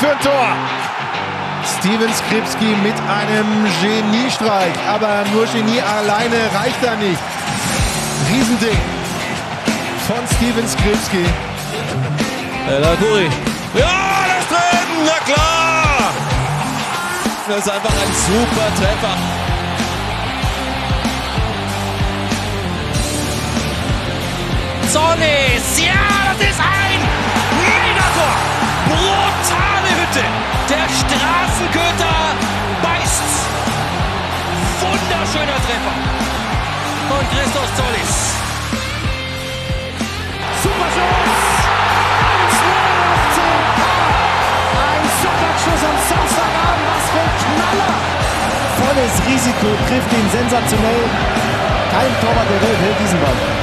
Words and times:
für 0.00 0.08
ein 0.08 0.20
Tor. 0.20 0.56
Steven 1.78 2.12
Skripski 2.14 2.74
mit 2.82 2.94
einem 3.06 3.66
Geniestreich. 3.82 4.72
Aber 4.88 5.24
nur 5.32 5.44
Genie 5.46 5.80
alleine 5.80 6.38
reicht 6.54 6.82
da 6.82 6.96
nicht. 6.96 7.20
Riesending 8.30 8.78
von 10.06 10.22
Steven 10.36 10.66
Skripski. 10.66 11.26
Kuri. 12.98 13.28
Ja, 13.74 14.24
das 14.26 14.48
drin, 14.48 14.90
na 15.04 15.32
klar. 15.32 16.12
Das 17.48 17.58
ist 17.58 17.70
einfach 17.70 17.90
ein 17.90 18.12
super 18.26 18.68
Treffer. 18.78 19.16
Solis, 24.88 25.84
ja, 25.84 26.34
das 26.38 26.48
ist 26.48 26.60
ein 26.60 27.00
Megator. 27.60 28.59
Brutale 28.90 29.90
Hütte. 29.98 30.24
Der 30.68 30.86
Straßenköter 30.90 32.16
beißt. 32.82 33.30
Wunderschöner 34.80 35.58
Treffer 35.62 35.96
von 37.08 37.22
Christoph 37.30 37.70
Solis. 37.76 38.12
Super. 40.62 40.90
1 40.90 41.00
Ein 44.82 45.04
Superschuss 45.22 45.82
am 45.86 45.98
Samstagabend. 46.10 46.86
Was 46.90 47.06
für 47.10 47.22
ein 47.22 47.34
Knaller. 47.46 47.94
Volles 48.78 49.14
Risiko 49.26 49.68
trifft 49.86 50.10
ihn 50.12 50.28
sensationell. 50.30 51.04
Kein 51.92 52.12
Torwart 52.20 52.48
der 52.50 52.60
Welt 52.62 52.80
hält 52.82 52.98
diesen 53.00 53.20
Ball. 53.20 53.59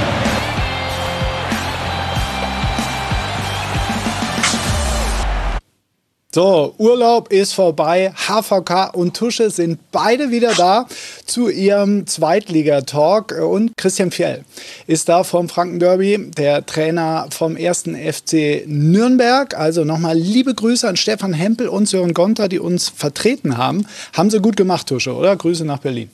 So, 6.38 6.76
Urlaub 6.78 7.34
ist 7.34 7.54
vorbei. 7.54 8.14
HVK 8.16 8.94
und 8.94 9.18
Tusche 9.18 9.50
sind 9.50 9.80
beide 9.92 10.30
wieder 10.30 10.54
da 10.54 10.86
zu 11.26 11.50
ihrem 11.50 12.06
Zweitligatalk. 12.06 13.32
Und 13.42 13.76
Christian 13.76 14.12
Fjell 14.12 14.46
ist 14.86 15.10
da 15.10 15.24
vom 15.24 15.50
Franken-Derby, 15.50 16.30
der 16.38 16.64
Trainer 16.64 17.26
vom 17.32 17.58
ersten 17.58 17.96
FC 17.96 18.66
Nürnberg. 18.68 19.58
Also 19.58 19.84
nochmal 19.84 20.16
liebe 20.16 20.54
Grüße 20.54 20.88
an 20.88 20.96
Stefan 20.96 21.34
Hempel 21.34 21.70
und 21.70 21.88
Sören 21.88 22.14
Gonter, 22.14 22.50
die 22.50 22.60
uns 22.60 22.88
vertreten 22.88 23.58
haben. 23.58 23.88
Haben 24.14 24.30
sie 24.30 24.40
gut 24.40 24.58
gemacht, 24.58 24.86
Tusche, 24.86 25.16
oder? 25.16 25.36
Grüße 25.36 25.66
nach 25.66 25.80
Berlin. 25.80 26.12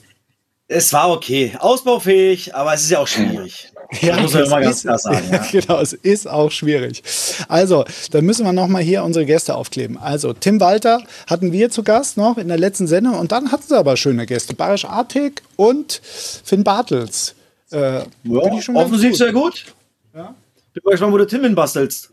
Es 0.69 0.93
war 0.93 1.11
okay. 1.11 1.51
Ausbaufähig, 1.59 2.55
aber 2.55 2.73
es 2.73 2.83
ist 2.83 2.91
ja 2.91 2.99
auch 2.99 3.07
schwierig. 3.07 3.72
Ja, 4.01 4.19
muss 4.21 4.33
man 4.33 4.43
immer 4.45 4.61
ganz 4.61 4.81
klar 4.81 4.97
sagen. 4.97 5.23
Ja. 5.31 5.45
genau, 5.51 5.79
es 5.79 5.93
ist 5.93 6.27
auch 6.27 6.51
schwierig. 6.51 7.03
Also, 7.47 7.85
dann 8.11 8.25
müssen 8.25 8.45
wir 8.45 8.53
nochmal 8.53 8.81
hier 8.81 9.03
unsere 9.03 9.25
Gäste 9.25 9.55
aufkleben. 9.55 9.97
Also, 9.97 10.33
Tim 10.33 10.59
Walter 10.59 11.01
hatten 11.27 11.51
wir 11.51 11.69
zu 11.69 11.83
Gast 11.83 12.17
noch 12.17 12.37
in 12.37 12.47
der 12.47 12.57
letzten 12.57 12.87
Sendung 12.87 13.15
und 13.15 13.31
dann 13.31 13.51
hatten 13.51 13.63
sie 13.67 13.77
aber 13.77 13.97
schöne 13.97 14.25
Gäste. 14.25 14.53
Barisch 14.53 14.85
Artig 14.85 15.41
und 15.55 16.01
Finn 16.03 16.63
Bartels. 16.63 17.35
Äh, 17.71 17.99
ja, 17.99 18.05
offensiv 18.73 19.11
gut. 19.11 19.17
sehr 19.17 19.33
gut. 19.33 19.65
Ja. 20.13 20.35
Bin 20.73 20.81
mal 20.83 20.91
gespannt, 20.91 21.13
wo 21.13 21.17
du 21.17 21.27
Tim 21.27 21.43
hinbastelst. 21.43 22.11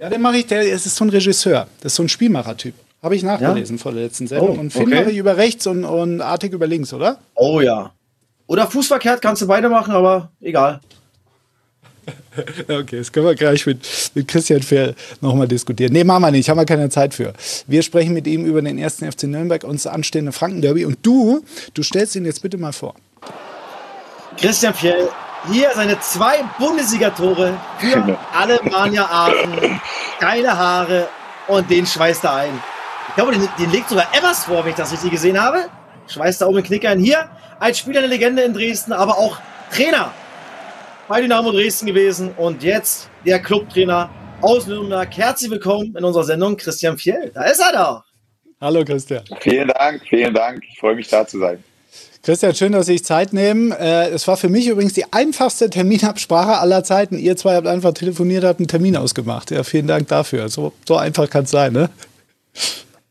Ja, 0.00 0.08
den 0.10 0.20
mache 0.20 0.38
ich, 0.38 0.46
der 0.46 0.62
es 0.72 0.86
ist 0.86 0.96
so 0.96 1.04
ein 1.04 1.10
Regisseur. 1.10 1.66
Das 1.80 1.92
ist 1.92 1.96
so 1.96 2.02
ein 2.02 2.08
Spielmacher-Typ. 2.08 2.74
Habe 3.02 3.16
ich 3.16 3.22
nachgelesen 3.22 3.76
ja? 3.76 3.82
vor 3.82 3.92
der 3.92 4.02
letzten 4.02 4.26
Sendung. 4.26 4.56
Oh, 4.56 4.60
und 4.60 4.72
Finn 4.72 4.82
okay. 4.82 5.00
mache 5.00 5.10
ich 5.10 5.16
über 5.16 5.36
rechts 5.36 5.66
und, 5.66 5.84
und 5.84 6.20
Artig 6.20 6.52
über 6.52 6.66
links, 6.66 6.92
oder? 6.92 7.18
Oh 7.34 7.60
ja. 7.60 7.92
Oder 8.46 8.66
fußverkehrt 8.66 9.20
kannst 9.22 9.42
du 9.42 9.46
beide 9.46 9.68
machen, 9.68 9.92
aber 9.92 10.30
egal. 10.40 10.80
Okay, 12.68 12.98
das 12.98 13.12
können 13.12 13.26
wir 13.26 13.34
gleich 13.34 13.66
mit, 13.66 13.86
mit 14.14 14.28
Christian 14.28 14.62
Fehl 14.62 14.94
nochmal 15.20 15.48
diskutieren. 15.48 15.92
Nee, 15.92 16.04
machen 16.04 16.22
wir 16.22 16.30
nicht, 16.30 16.48
haben 16.48 16.58
wir 16.58 16.64
keine 16.64 16.88
Zeit 16.88 17.14
für. 17.14 17.32
Wir 17.66 17.82
sprechen 17.82 18.14
mit 18.14 18.26
ihm 18.26 18.44
über 18.44 18.62
den 18.62 18.78
ersten 18.78 19.10
FC 19.10 19.24
Nürnberg 19.24 19.64
und 19.64 19.74
das 19.74 19.86
anstehende 19.86 20.32
Frankenderby. 20.32 20.84
Und 20.84 20.98
du, 21.02 21.44
du 21.74 21.82
stellst 21.82 22.16
ihn 22.16 22.24
jetzt 22.24 22.42
bitte 22.42 22.58
mal 22.58 22.72
vor. 22.72 22.94
Christian 24.38 24.74
Fjell, 24.74 25.08
hier 25.50 25.70
seine 25.74 26.00
zwei 26.00 26.42
Bundesligatore 26.58 27.58
für 27.78 28.18
Alemannia 28.32 29.04
Aachen. 29.04 29.80
Geile 30.20 30.56
Haare 30.56 31.08
und 31.48 31.70
den 31.70 31.86
schweißt 31.86 32.24
er 32.24 32.34
ein. 32.34 32.62
Ich 33.08 33.14
glaube, 33.16 33.32
den, 33.32 33.46
den 33.58 33.70
legt 33.70 33.88
sogar 33.88 34.06
Evers 34.16 34.44
vor, 34.44 34.64
wenn 34.64 34.70
ich 34.70 34.76
das 34.76 34.92
richtig 34.92 35.10
gesehen 35.10 35.40
habe. 35.40 35.68
Schweißt 36.06 36.40
er 36.40 36.48
oben 36.48 36.58
den 36.58 36.64
Knicker 36.64 36.90
ein. 36.90 36.98
Hier 36.98 37.28
als 37.58 37.78
Spieler 37.78 37.98
eine 37.98 38.08
Legende 38.08 38.42
in 38.42 38.54
Dresden, 38.54 38.92
aber 38.92 39.18
auch 39.18 39.38
Trainer 39.70 40.12
bei 41.08 41.20
Dynamo 41.20 41.50
Dresden 41.50 41.86
gewesen 41.86 42.32
und 42.36 42.62
jetzt 42.62 43.10
der 43.26 43.40
Clubtrainer 43.40 44.10
aus 44.40 44.66
Nürnberg. 44.66 45.08
Herzlich 45.16 45.50
willkommen 45.50 45.94
in 45.96 46.04
unserer 46.04 46.24
Sendung, 46.24 46.56
Christian 46.56 46.96
Fjell. 46.96 47.30
Da 47.34 47.44
ist 47.44 47.60
er 47.60 47.72
doch. 47.72 48.04
Hallo 48.60 48.84
Christian. 48.84 49.24
Vielen 49.40 49.68
Dank, 49.68 50.02
vielen 50.08 50.32
Dank. 50.34 50.62
Ich 50.68 50.78
freue 50.78 50.94
mich 50.94 51.08
da 51.08 51.26
zu 51.26 51.38
sein. 51.38 51.62
Christian, 52.22 52.54
schön, 52.54 52.70
dass 52.70 52.86
Sie 52.86 52.92
sich 52.92 53.04
Zeit 53.04 53.32
nehmen. 53.32 53.72
Äh, 53.72 54.10
es 54.10 54.28
war 54.28 54.36
für 54.36 54.48
mich 54.48 54.68
übrigens 54.68 54.92
die 54.92 55.12
einfachste 55.12 55.68
Terminabsprache 55.68 56.58
aller 56.58 56.84
Zeiten. 56.84 57.18
Ihr 57.18 57.36
zwei 57.36 57.56
habt 57.56 57.66
einfach 57.66 57.92
telefoniert, 57.94 58.44
habt 58.44 58.60
einen 58.60 58.68
Termin 58.68 58.96
ausgemacht. 58.96 59.50
Ja, 59.50 59.64
vielen 59.64 59.88
Dank 59.88 60.06
dafür. 60.06 60.48
So, 60.48 60.72
so 60.86 60.96
einfach 60.96 61.28
kann 61.28 61.44
es 61.44 61.50
sein, 61.50 61.72
ne? 61.72 61.90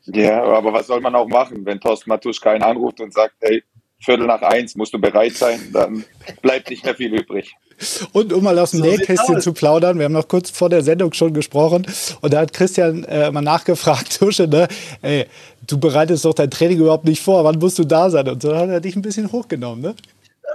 Ja, 0.05 0.41
aber 0.43 0.71
was 0.71 0.87
soll 0.87 1.01
man 1.01 1.13
auch 1.15 1.27
machen, 1.27 1.65
wenn 1.65 1.79
Thorsten 1.81 2.09
Matuschka 2.09 2.51
einen 2.51 2.63
anruft 2.63 3.01
und 3.01 3.13
sagt, 3.13 3.35
hey, 3.41 3.61
Viertel 4.03 4.25
nach 4.25 4.41
eins 4.41 4.75
musst 4.75 4.93
du 4.93 4.99
bereit 4.99 5.33
sein, 5.33 5.59
dann 5.71 6.03
bleibt 6.41 6.69
nicht 6.69 6.83
mehr 6.83 6.95
viel 6.95 7.13
übrig. 7.13 7.55
Und 8.13 8.33
um 8.33 8.43
mal 8.43 8.57
aus 8.59 8.71
dem 8.71 8.79
so 8.79 8.85
Nähkästchen 8.85 9.41
zu 9.41 9.53
plaudern, 9.53 9.97
wir 9.97 10.05
haben 10.05 10.13
noch 10.13 10.27
kurz 10.27 10.49
vor 10.49 10.69
der 10.69 10.83
Sendung 10.83 11.13
schon 11.13 11.33
gesprochen 11.33 11.85
und 12.21 12.33
da 12.33 12.41
hat 12.41 12.53
Christian 12.53 13.03
äh, 13.05 13.31
mal 13.31 13.41
nachgefragt, 13.41 14.17
Tusche, 14.19 14.47
ne, 14.47 14.67
ey, 15.01 15.25
du 15.67 15.79
bereitest 15.79 16.25
doch 16.25 16.33
dein 16.33 16.49
Training 16.49 16.79
überhaupt 16.79 17.05
nicht 17.05 17.21
vor, 17.21 17.43
wann 17.43 17.59
musst 17.59 17.79
du 17.79 17.83
da 17.83 18.09
sein? 18.09 18.27
Und 18.27 18.41
so 18.41 18.55
hat 18.55 18.69
er 18.69 18.81
dich 18.81 18.95
ein 18.95 19.01
bisschen 19.01 19.31
hochgenommen, 19.31 19.81
ne? 19.81 19.95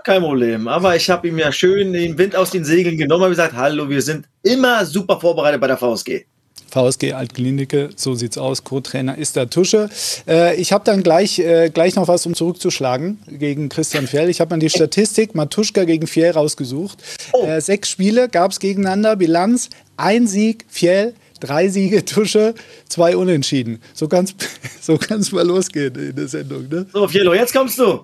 Kein 0.04 0.22
Problem, 0.22 0.68
aber 0.68 0.94
ich 0.94 1.08
habe 1.10 1.26
ihm 1.26 1.38
ja 1.38 1.50
schön 1.50 1.92
den 1.92 2.16
Wind 2.18 2.36
aus 2.36 2.50
den 2.50 2.64
Segeln 2.64 2.96
genommen 2.96 3.24
und 3.24 3.30
gesagt, 3.30 3.54
hallo, 3.54 3.88
wir 3.88 4.02
sind 4.02 4.26
immer 4.42 4.84
super 4.84 5.18
vorbereitet 5.18 5.60
bei 5.60 5.66
der 5.66 5.78
VSG. 5.78 6.26
VSG 6.70 7.12
Altklinike, 7.12 7.90
so 7.96 8.14
sieht's 8.14 8.38
aus. 8.38 8.64
Co-Trainer 8.64 9.16
ist 9.16 9.36
der 9.36 9.48
Tusche. 9.48 9.88
Äh, 10.26 10.56
ich 10.56 10.72
habe 10.72 10.84
dann 10.84 11.02
gleich, 11.02 11.38
äh, 11.38 11.70
gleich 11.70 11.94
noch 11.94 12.08
was, 12.08 12.26
um 12.26 12.34
zurückzuschlagen 12.34 13.18
gegen 13.26 13.68
Christian 13.68 14.06
Fjell. 14.06 14.28
Ich 14.28 14.40
habe 14.40 14.50
dann 14.50 14.60
die 14.60 14.70
Statistik 14.70 15.34
Matuschka 15.34 15.84
gegen 15.84 16.06
Fjell 16.06 16.32
rausgesucht. 16.32 16.98
Oh. 17.32 17.46
Äh, 17.46 17.60
sechs 17.60 17.88
Spiele 17.88 18.28
gab 18.28 18.50
es 18.50 18.60
gegeneinander, 18.60 19.16
Bilanz, 19.16 19.70
ein 19.96 20.26
Sieg, 20.26 20.66
Fjell, 20.68 21.14
drei 21.40 21.68
Siege, 21.68 22.04
Tusche, 22.04 22.54
zwei 22.88 23.16
Unentschieden. 23.16 23.80
So 23.94 24.08
kann 24.08 24.24
es 24.24 24.34
so 24.80 24.98
kann's 24.98 25.32
mal 25.32 25.46
losgehen 25.46 25.94
in 25.94 26.16
der 26.16 26.28
Sendung. 26.28 26.68
Ne? 26.68 26.86
So, 26.92 27.08
Fjello, 27.08 27.34
jetzt 27.34 27.54
kommst 27.54 27.78
du. 27.78 28.00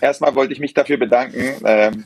Erstmal 0.00 0.34
wollte 0.34 0.52
ich 0.52 0.60
mich 0.60 0.72
dafür 0.72 0.96
bedanken, 0.96 1.54
ähm, 1.64 2.04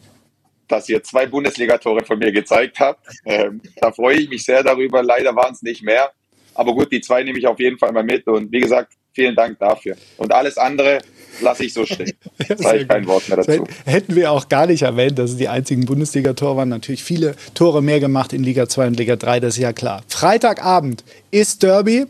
dass 0.70 0.88
ihr 0.88 1.02
zwei 1.02 1.26
Bundesligatore 1.26 2.04
von 2.04 2.18
mir 2.18 2.32
gezeigt 2.32 2.80
habt. 2.80 3.06
Ähm, 3.24 3.60
da 3.76 3.92
freue 3.92 4.16
ich 4.16 4.28
mich 4.28 4.44
sehr 4.44 4.62
darüber. 4.62 5.02
Leider 5.02 5.34
waren 5.34 5.52
es 5.52 5.62
nicht 5.62 5.82
mehr. 5.82 6.10
Aber 6.54 6.72
gut, 6.74 6.90
die 6.92 7.00
zwei 7.00 7.22
nehme 7.22 7.38
ich 7.38 7.46
auf 7.46 7.58
jeden 7.58 7.78
Fall 7.78 7.92
mal 7.92 8.04
mit. 8.04 8.26
Und 8.26 8.50
wie 8.52 8.60
gesagt, 8.60 8.94
vielen 9.12 9.34
Dank 9.34 9.58
dafür. 9.58 9.96
Und 10.16 10.32
alles 10.32 10.58
andere 10.58 11.00
lasse 11.40 11.64
ich 11.64 11.72
so 11.72 11.86
stehen. 11.86 12.12
ja, 12.48 12.56
Sage 12.56 12.78
ich 12.80 12.88
kein 12.88 13.06
Wort 13.06 13.28
mehr 13.28 13.38
dazu. 13.38 13.64
Hätten 13.84 14.14
wir 14.14 14.32
auch 14.32 14.48
gar 14.48 14.66
nicht 14.66 14.82
erwähnt, 14.82 15.18
dass 15.18 15.30
es 15.30 15.36
die 15.36 15.48
einzigen 15.48 15.86
Bundesliga-Tore 15.86 16.56
waren. 16.56 16.68
Natürlich 16.68 17.04
viele 17.04 17.34
Tore 17.54 17.82
mehr 17.82 18.00
gemacht 18.00 18.32
in 18.32 18.42
Liga 18.42 18.68
2 18.68 18.88
und 18.88 18.98
Liga 18.98 19.16
3, 19.16 19.40
das 19.40 19.54
ist 19.54 19.62
ja 19.62 19.72
klar. 19.72 20.02
Freitagabend 20.08 21.04
ist 21.30 21.62
Derby. 21.62 22.06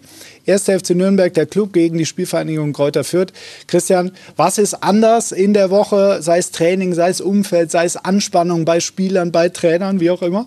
1. 0.47 0.65
FC 0.65 0.91
Nürnberg, 0.91 1.33
der 1.35 1.47
Club 1.47 1.73
gegen 1.73 1.99
die 1.99 2.07
Spielvereinigung 2.07 2.73
Kräuter 2.73 3.05
Fürth. 3.05 3.33
Christian, 3.67 4.13
was 4.37 4.59
ist 4.59 4.75
anders 4.83 5.33
in 5.33 5.55
der 5.55 5.71
Woche, 5.71 6.23
sei 6.23 6.39
es 6.39 6.51
Training, 6.51 6.95
sei 6.95 7.11
es 7.11 7.21
Umfeld, 7.21 7.71
sei 7.71 7.85
es 7.85 7.97
Anspannung 7.97 8.65
bei 8.65 8.81
Spielern, 8.81 9.33
bei 9.33 9.49
Trainern, 9.49 10.01
wie 10.01 10.11
auch 10.11 10.23
immer? 10.23 10.47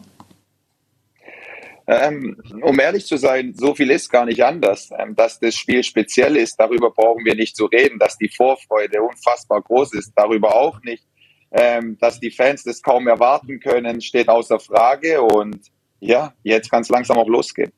Ähm, 1.86 2.42
um 2.62 2.80
ehrlich 2.80 3.06
zu 3.06 3.18
sein, 3.18 3.54
so 3.58 3.76
viel 3.76 3.92
ist 3.92 4.10
gar 4.10 4.26
nicht 4.26 4.44
anders. 4.44 4.90
Ähm, 4.98 5.16
dass 5.16 5.40
das 5.40 5.56
Spiel 5.56 5.84
speziell 5.84 6.38
ist, 6.38 6.56
darüber 6.58 6.92
brauchen 6.92 7.26
wir 7.26 7.36
nicht 7.36 7.58
zu 7.58 7.66
reden. 7.66 8.00
Dass 8.00 8.18
die 8.18 8.30
Vorfreude 8.30 9.02
unfassbar 9.02 9.62
groß 9.62 9.94
ist, 9.94 10.14
darüber 10.16 10.56
auch 10.56 10.82
nicht. 10.84 11.04
Ähm, 11.52 11.98
dass 12.00 12.20
die 12.20 12.32
Fans 12.32 12.64
das 12.64 12.82
kaum 12.82 13.08
erwarten 13.08 13.60
können, 13.60 14.02
steht 14.02 14.30
außer 14.30 14.60
Frage. 14.60 15.22
Und 15.22 15.60
ja, 16.00 16.34
jetzt 16.44 16.72
kann 16.72 16.82
es 16.82 16.90
langsam 16.90 17.18
auch 17.18 17.28
losgehen. 17.28 17.72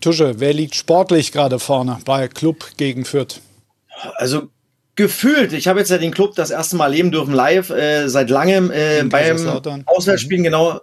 Tusche, 0.00 0.38
wer 0.38 0.52
liegt 0.52 0.74
sportlich 0.74 1.32
gerade 1.32 1.58
vorne 1.58 1.98
bei 2.04 2.28
Club 2.28 2.76
gegen 2.76 3.04
Fürth? 3.04 3.40
Also 4.16 4.48
gefühlt, 4.96 5.52
ich 5.52 5.66
habe 5.66 5.80
jetzt 5.80 5.90
ja 5.90 5.98
den 5.98 6.12
Club 6.12 6.34
das 6.34 6.50
erste 6.50 6.76
Mal 6.76 6.92
leben 6.92 7.10
dürfen 7.10 7.32
live, 7.32 7.70
äh, 7.70 8.08
seit 8.08 8.30
langem 8.30 8.70
äh, 8.70 9.02
beim 9.04 9.36
Auswärtsspielen, 9.86 10.42
mhm. 10.42 10.44
genau 10.44 10.80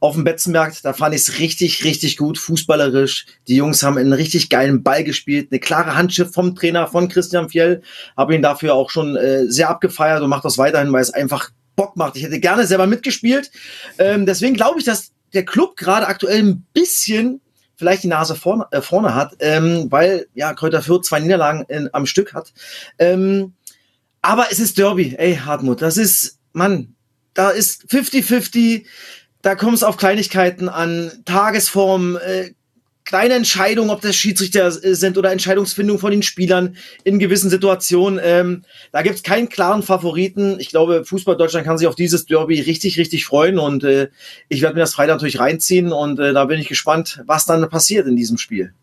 auf 0.00 0.14
dem 0.14 0.24
Betzenberg. 0.24 0.74
Da 0.82 0.92
fand 0.92 1.14
ich 1.14 1.22
es 1.22 1.38
richtig, 1.38 1.84
richtig 1.84 2.16
gut, 2.16 2.38
fußballerisch. 2.38 3.26
Die 3.46 3.56
Jungs 3.56 3.82
haben 3.82 3.98
einen 3.98 4.12
richtig 4.12 4.48
geilen 4.48 4.82
Ball 4.82 5.04
gespielt, 5.04 5.48
eine 5.50 5.60
klare 5.60 5.96
Handschrift 5.96 6.34
vom 6.34 6.54
Trainer, 6.54 6.86
von 6.86 7.08
Christian 7.08 7.48
Fjell. 7.48 7.82
Habe 8.16 8.34
ihn 8.34 8.42
dafür 8.42 8.74
auch 8.74 8.90
schon 8.90 9.16
äh, 9.16 9.46
sehr 9.46 9.70
abgefeiert 9.70 10.22
und 10.22 10.30
macht 10.30 10.44
das 10.44 10.58
weiterhin, 10.58 10.92
weil 10.92 11.02
es 11.02 11.10
einfach 11.10 11.50
Bock 11.76 11.96
macht. 11.96 12.16
Ich 12.16 12.24
hätte 12.24 12.40
gerne 12.40 12.66
selber 12.66 12.86
mitgespielt. 12.86 13.50
Ähm, 13.98 14.26
deswegen 14.26 14.54
glaube 14.54 14.78
ich, 14.78 14.84
dass 14.84 15.12
der 15.32 15.44
Club 15.44 15.76
gerade 15.76 16.06
aktuell 16.06 16.42
ein 16.42 16.66
bisschen 16.72 17.40
vielleicht 17.78 18.02
die 18.02 18.08
Nase 18.08 18.34
vorne, 18.34 18.66
äh, 18.72 18.82
vorne 18.82 19.14
hat, 19.14 19.36
ähm, 19.38 19.86
weil 19.90 20.26
ja 20.34 20.52
Kräuter 20.52 20.82
Fürth 20.82 21.04
zwei 21.04 21.20
Niederlagen 21.20 21.64
in, 21.68 21.88
am 21.92 22.06
Stück 22.06 22.34
hat. 22.34 22.52
Ähm, 22.98 23.52
aber 24.20 24.48
es 24.50 24.58
ist 24.58 24.78
Derby, 24.78 25.14
ey 25.16 25.36
Hartmut, 25.36 25.80
das 25.80 25.96
ist, 25.96 26.40
Mann, 26.52 26.96
da 27.34 27.50
ist 27.50 27.84
50-50, 27.88 28.84
da 29.42 29.54
kommt 29.54 29.74
es 29.74 29.82
auf 29.82 29.96
Kleinigkeiten 29.96 30.68
an, 30.68 31.12
Tagesform, 31.24 32.16
äh, 32.16 32.50
kleine 33.08 33.34
Entscheidungen, 33.34 33.88
ob 33.88 34.02
das 34.02 34.16
Schiedsrichter 34.16 34.66
äh, 34.66 34.94
sind 34.94 35.16
oder 35.16 35.32
Entscheidungsfindung 35.32 35.98
von 35.98 36.10
den 36.10 36.22
Spielern 36.22 36.76
in 37.04 37.18
gewissen 37.18 37.48
Situationen. 37.48 38.20
Ähm, 38.22 38.64
da 38.92 39.00
gibt 39.00 39.16
es 39.16 39.22
keinen 39.22 39.48
klaren 39.48 39.82
Favoriten. 39.82 40.60
Ich 40.60 40.68
glaube, 40.68 41.04
Fußball 41.06 41.36
Deutschland 41.36 41.66
kann 41.66 41.78
sich 41.78 41.88
auf 41.88 41.94
dieses 41.94 42.26
Derby 42.26 42.60
richtig, 42.60 42.98
richtig 42.98 43.24
freuen 43.24 43.58
und 43.58 43.82
äh, 43.82 44.08
ich 44.48 44.60
werde 44.60 44.74
mir 44.74 44.82
das 44.82 44.94
Freitag 44.94 45.14
natürlich 45.14 45.40
reinziehen 45.40 45.90
und 45.90 46.20
äh, 46.20 46.34
da 46.34 46.44
bin 46.44 46.60
ich 46.60 46.68
gespannt, 46.68 47.22
was 47.24 47.46
dann 47.46 47.66
passiert 47.70 48.06
in 48.06 48.14
diesem 48.14 48.36
Spiel. 48.36 48.74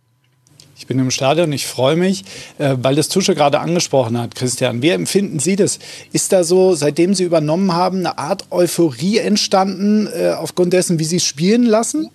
Ich 0.86 0.90
bin 0.90 1.00
im 1.00 1.10
Stadion, 1.10 1.52
ich 1.52 1.66
freue 1.66 1.96
mich, 1.96 2.24
äh, 2.60 2.76
weil 2.80 2.94
das 2.94 3.10
Tusche 3.10 3.34
gerade 3.34 3.60
angesprochen 3.60 4.22
hat, 4.22 4.36
Christian. 4.36 4.84
Wie 4.84 4.90
empfinden 4.90 5.40
Sie 5.40 5.56
das? 5.56 5.80
Ist 6.14 6.32
da 6.32 6.44
so, 6.44 6.76
seitdem 6.76 7.16
Sie 7.16 7.24
übernommen 7.24 7.74
haben, 7.74 8.02
eine 8.02 8.20
Art 8.20 8.52
Euphorie 8.52 9.18
entstanden, 9.18 10.06
äh, 10.06 10.34
aufgrund 10.38 10.74
dessen, 10.74 11.00
wie 11.00 11.04
Sie 11.04 11.16
es 11.16 11.26
spielen 11.26 11.64
lassen? 11.64 12.12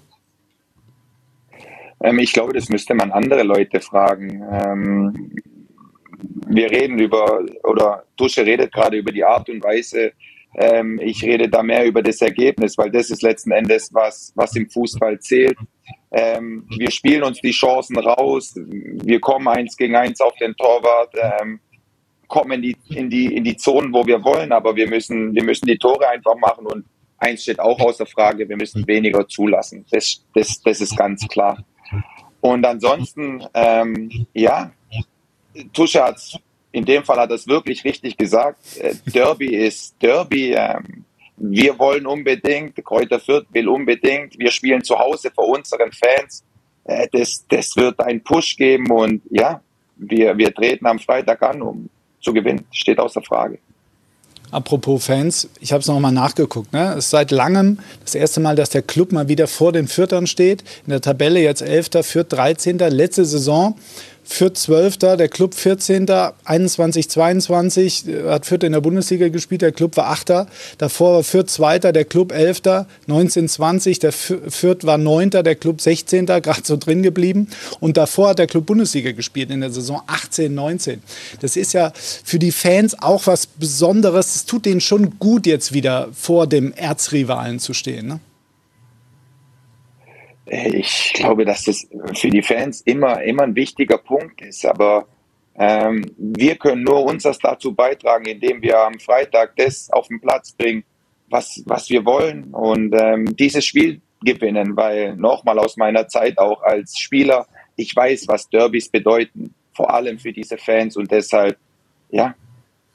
Ähm, 2.01 2.21
ich 2.21 2.33
glaube, 2.33 2.53
das 2.53 2.69
müsste 2.69 2.95
man 2.95 3.11
andere 3.11 3.43
Leute 3.43 3.81
fragen. 3.81 4.41
Ähm, 4.53 5.33
wir 6.47 6.71
reden 6.71 7.01
über, 7.01 7.45
oder 7.65 8.05
Tusche 8.17 8.47
redet 8.47 8.73
gerade 8.73 8.99
über 8.99 9.11
die 9.11 9.25
Art 9.25 9.49
und 9.49 9.65
Weise. 9.65 10.13
Ähm, 10.55 11.01
ich 11.03 11.25
rede 11.25 11.49
da 11.49 11.65
mehr 11.65 11.87
über 11.87 12.05
das 12.05 12.21
Ergebnis, 12.21 12.79
weil 12.79 12.93
das 12.93 13.11
ist 13.11 13.23
letzten 13.23 13.51
Endes, 13.51 13.93
was, 13.93 14.33
was 14.37 14.55
im 14.55 14.71
Fußball 14.71 15.19
zählt. 15.19 15.59
Ähm, 16.11 16.67
wir 16.77 16.91
spielen 16.91 17.23
uns 17.23 17.41
die 17.41 17.53
Chancen 17.53 17.99
raus. 17.99 18.55
Wir 18.57 19.21
kommen 19.21 19.49
eins 19.49 19.77
gegen 19.77 19.97
eins 19.97 20.21
auf 20.21 20.35
den 20.37 20.55
Torwart, 20.57 21.15
ähm, 21.41 21.61
kommen 22.27 22.53
in 22.53 22.63
die, 22.63 22.77
in, 22.89 23.11
die, 23.11 23.35
in 23.35 23.45
die 23.45 23.57
Zonen, 23.57 23.93
wo 23.93 24.07
wir 24.07 24.23
wollen, 24.25 24.53
aber 24.53 24.75
wir 24.77 24.89
müssen, 24.89 25.35
wir 25.35 25.45
müssen 25.45 25.67
die 25.67 25.79
Tore 25.79 26.09
einfach 26.09 26.37
machen 26.37 26.67
und 26.67 26.85
eins 27.19 27.43
steht 27.43 27.61
auch 27.61 27.79
außer 27.79 28.07
Frage, 28.07 28.49
wir 28.49 28.57
müssen 28.57 28.87
weniger 28.87 29.27
zulassen. 29.27 29.85
Das, 29.91 30.25
das, 30.35 30.61
das 30.63 30.81
ist 30.81 30.97
ganz 30.97 31.27
klar. 31.29 31.65
Und 32.41 32.65
ansonsten, 32.65 33.45
ähm, 33.55 34.27
ja, 34.33 34.73
Tusche 35.73 36.03
hat 36.03 36.41
in 36.73 36.85
dem 36.85 37.05
Fall 37.05 37.19
hat 37.19 37.31
er 37.31 37.47
wirklich 37.47 37.85
richtig 37.85 38.17
gesagt. 38.17 38.79
Äh, 38.79 38.95
Derby 39.07 39.55
ist 39.55 40.01
Derby. 40.01 40.53
Ähm, 40.53 41.05
wir 41.41 41.79
wollen 41.79 42.07
unbedingt, 42.07 42.77
Kräuter 42.85 43.19
Fürth 43.19 43.47
will 43.51 43.69
unbedingt, 43.69 44.39
wir 44.39 44.51
spielen 44.51 44.85
zu 44.85 44.99
Hause 44.99 45.31
vor 45.35 45.49
unseren 45.49 45.91
Fans. 45.91 46.45
Äh, 46.85 47.09
das, 47.13 47.45
das 47.49 47.75
wird 47.77 47.99
einen 48.01 48.23
Push 48.23 48.57
geben 48.57 48.91
und 48.91 49.23
ja, 49.31 49.61
wir, 49.97 50.37
wir 50.37 50.55
treten 50.55 50.87
am 50.87 50.99
Freitag 50.99 51.43
an, 51.43 51.63
um 51.63 51.89
zu 52.21 52.33
gewinnen. 52.33 52.65
Steht 52.71 52.99
außer 52.99 53.23
Frage. 53.23 53.59
Apropos 54.51 55.07
Fans, 55.07 55.49
ich 55.61 55.73
habe 55.73 55.81
es 55.81 55.87
nochmal 55.87 56.13
nachgeguckt. 56.13 56.73
Ne? 56.73 56.91
Es 56.93 57.05
ist 57.05 57.11
seit 57.11 57.31
langem 57.31 57.79
das 58.05 58.17
erste 58.17 58.41
Mal, 58.41 58.57
dass 58.57 58.71
der 58.71 58.83
Club 58.83 59.13
mal 59.13 59.29
wieder 59.29 59.47
vor 59.47 59.73
den 59.73 59.87
Fürtern 59.87 60.27
steht. 60.27 60.65
In 60.85 60.91
der 60.91 61.01
Tabelle 61.01 61.41
jetzt 61.41 61.63
11. 61.63 62.05
Fürth 62.05 62.33
13. 62.33 62.79
Letzte 62.79 63.25
Saison 63.25 63.77
Fürth 64.31 64.57
12. 64.57 64.99
Der 64.99 65.29
Club 65.29 65.55
14. 65.55 66.07
21, 66.45 67.11
22 67.11 68.05
hat 68.27 68.47
Fürth 68.47 68.63
in 68.63 68.73
der 68.73 68.81
Bundesliga 68.81 69.29
gespielt. 69.29 69.61
Der 69.61 69.73
Club 69.73 69.97
war 69.97 70.07
8. 70.07 70.47
Davor 70.79 71.15
war 71.15 71.25
Fürth 71.25 71.51
2. 71.51 71.81
Der 71.81 72.05
Club 72.05 72.33
11. 72.33 72.63
19, 73.07 73.49
20. 73.49 73.99
Der 73.99 74.13
Fürth 74.13 74.85
war 74.85 74.99
9. 74.99 75.31
Der 75.31 75.57
Club 75.57 75.81
16. 75.81 76.27
Gerade 76.27 76.63
so 76.63 76.77
drin 76.77 77.03
geblieben. 77.03 77.49
Und 77.81 77.97
davor 77.97 78.29
hat 78.29 78.39
der 78.39 78.47
Club 78.47 78.67
Bundesliga 78.67 79.11
gespielt 79.13 79.51
in 79.51 79.61
der 79.61 79.71
Saison 79.71 80.01
18, 80.07 80.55
19. 80.55 81.03
Das 81.41 81.57
ist 81.57 81.73
ja 81.73 81.93
für 81.95 82.39
die 82.39 82.53
Fans 82.53 82.97
auch 83.03 83.27
was 83.27 83.47
Besonderes. 83.47 84.37
Es 84.37 84.45
tut 84.47 84.65
denen 84.65 84.81
schon 84.81 85.19
gut, 85.19 85.45
jetzt 85.45 85.73
wieder 85.73 86.09
vor 86.15 86.47
dem 86.47 86.73
Erzrivalen 86.73 87.59
zu 87.59 87.75
stehen. 87.75 88.07
Ne? 88.07 88.21
Ich 90.51 91.13
glaube, 91.15 91.45
dass 91.45 91.65
das 91.65 91.87
für 92.15 92.29
die 92.29 92.43
Fans 92.43 92.81
immer, 92.81 93.23
immer 93.23 93.45
ein 93.45 93.55
wichtiger 93.55 93.99
Punkt 93.99 94.41
ist. 94.43 94.67
Aber 94.67 95.07
ähm, 95.57 96.05
wir 96.17 96.57
können 96.57 96.83
nur 96.83 97.05
unseres 97.05 97.39
dazu 97.39 97.73
beitragen, 97.73 98.27
indem 98.27 98.61
wir 98.61 98.79
am 98.79 98.99
Freitag 98.99 99.55
das 99.57 99.91
auf 99.91 100.09
den 100.09 100.21
Platz 100.21 100.53
bringen, 100.53 100.85
was, 101.29 101.63
was 101.67 101.89
wir 101.89 102.05
wollen 102.05 102.53
und 102.53 102.93
ähm, 102.95 103.37
dieses 103.37 103.65
Spiel 103.65 104.01
gewinnen, 104.23 104.77
weil 104.77 105.15
nochmal 105.17 105.59
aus 105.61 105.77
meiner 105.77 106.09
Zeit 106.09 106.37
auch 106.39 106.63
als 106.63 106.99
Spieler, 106.99 107.47
ich 107.77 107.95
weiß, 107.95 108.27
was 108.27 108.49
Derbys 108.51 108.89
bedeuten, 108.89 109.55
vor 109.73 109.95
allem 109.95 110.19
für 110.19 110.33
diese 110.33 110.59
Fans 110.59 110.97
und 110.97 111.11
deshalb, 111.11 111.57
ja, 112.11 112.35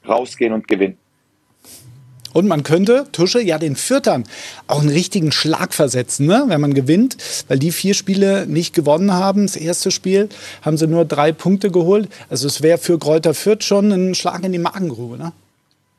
rausgehen 0.06 0.52
und 0.52 0.68
gewinnen. 0.68 0.98
Und 2.36 2.48
man 2.48 2.64
könnte, 2.64 3.06
Tusche, 3.12 3.40
ja 3.40 3.58
den 3.58 3.76
Viertern 3.76 4.24
auch 4.66 4.80
einen 4.80 4.90
richtigen 4.90 5.32
Schlag 5.32 5.72
versetzen, 5.72 6.26
ne? 6.26 6.44
wenn 6.48 6.60
man 6.60 6.74
gewinnt, 6.74 7.16
weil 7.48 7.58
die 7.58 7.72
vier 7.72 7.94
Spiele 7.94 8.46
nicht 8.46 8.74
gewonnen 8.74 9.14
haben. 9.14 9.46
Das 9.46 9.56
erste 9.56 9.90
Spiel 9.90 10.28
haben 10.60 10.76
sie 10.76 10.86
nur 10.86 11.06
drei 11.06 11.32
Punkte 11.32 11.70
geholt. 11.70 12.10
Also 12.28 12.46
es 12.46 12.60
wäre 12.60 12.76
für 12.76 12.98
Kräuter 12.98 13.32
Fürth 13.32 13.64
schon 13.64 13.90
ein 13.90 14.14
Schlag 14.14 14.44
in 14.44 14.52
die 14.52 14.58
Magengrube. 14.58 15.16
Ne? 15.16 15.32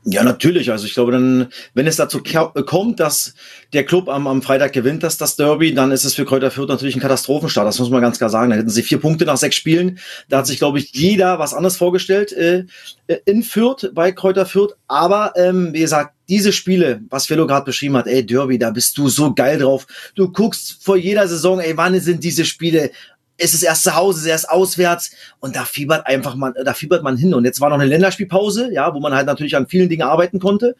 Ja, 0.09 0.24
natürlich. 0.24 0.71
Also 0.71 0.86
ich 0.86 0.94
glaube, 0.94 1.12
dann, 1.12 1.50
wenn 1.74 1.86
es 1.86 1.98
dazu 1.98 2.24
kommt, 2.24 3.01
dass 3.01 3.33
der 3.74 3.83
Club 3.83 4.07
am, 4.07 4.25
am 4.25 4.42
Freitag 4.42 4.71
gewinnt, 4.71 5.04
dass 5.04 5.18
das 5.18 5.36
Derby, 5.36 5.74
dann 5.74 5.92
ist 5.92 6.06
es 6.06 6.15
für 6.15 6.24
Kräuter 6.24 6.50
Fürth 6.50 6.69
natürlich 6.69 6.95
ein 6.95 7.01
Katastrophenstart. 7.01 7.68
Das 7.68 7.77
muss 7.77 7.89
man 7.89 8.01
ganz 8.01 8.18
klar 8.18 8.30
sagen. 8.30 8.50
Da 8.50 8.56
hätten 8.56 8.69
sie 8.69 8.83
vier 8.83 9.01
Punkte 9.01 9.25
nach 9.25 9.36
sechs 9.36 9.57
Spielen. 9.57 10.00
Da 10.30 10.38
hat 10.38 10.48
sich, 10.48 10.59
glaube 10.59 10.80
ich, 10.80 10.95
jeder 10.95 11.39
was 11.39 11.54
anderes 11.54 11.75
vorgestellt 11.75 12.31
äh, 12.31 12.63
äh 13.07 13.18
in 13.25 13.44
Fürth, 13.44 13.89
bei 13.94 14.13
Kräuter 14.13 14.45
Fürth. 14.45 14.77
Aber 14.88 15.33
ähm, 15.36 15.74
wie 15.74 15.81
gesagt, 15.81 16.15
diese 16.30 16.53
Spiele, 16.53 17.01
was 17.10 17.25
Fellow 17.25 17.45
gerade 17.45 17.65
beschrieben 17.65 17.98
hat, 17.98 18.07
ey, 18.07 18.25
Derby, 18.25 18.57
da 18.57 18.71
bist 18.71 18.98
du 18.98 19.10
so 19.10 19.33
geil 19.33 19.60
drauf. 19.60 19.88
Du 20.15 20.31
guckst 20.31 20.77
vor 20.81 20.95
jeder 20.95 21.27
Saison, 21.27 21.60
ey, 21.60 21.75
wann 21.75 22.00
sind 22.00 22.24
diese 22.24 22.45
Spiele? 22.45 22.92
Es 23.38 23.54
ist 23.54 23.63
erst 23.63 23.84
zu 23.84 23.95
Hause, 23.95 24.19
es 24.19 24.25
ist 24.25 24.31
erst 24.31 24.50
auswärts 24.50 25.12
und 25.39 25.56
da 25.56 25.63
fiebert 25.63 26.07
einfach 26.07 26.36
man, 26.36 26.54
da 26.63 26.74
fiebert 26.74 27.04
man 27.04 27.18
hin. 27.18 27.34
Und 27.34 27.45
jetzt 27.45 27.62
war 27.62 27.69
noch 27.69 27.78
eine 27.78 27.86
Länderspielpause, 27.86 28.74
ja, 28.74 28.94
wo 28.94 29.00
man 29.00 29.13
halt 29.13 29.28
natürlich 29.28 29.56
an 29.56 29.68
vielen 29.68 29.89
Dingen 29.89 30.07
arbeiten 30.07 30.39
konnte. 30.39 30.75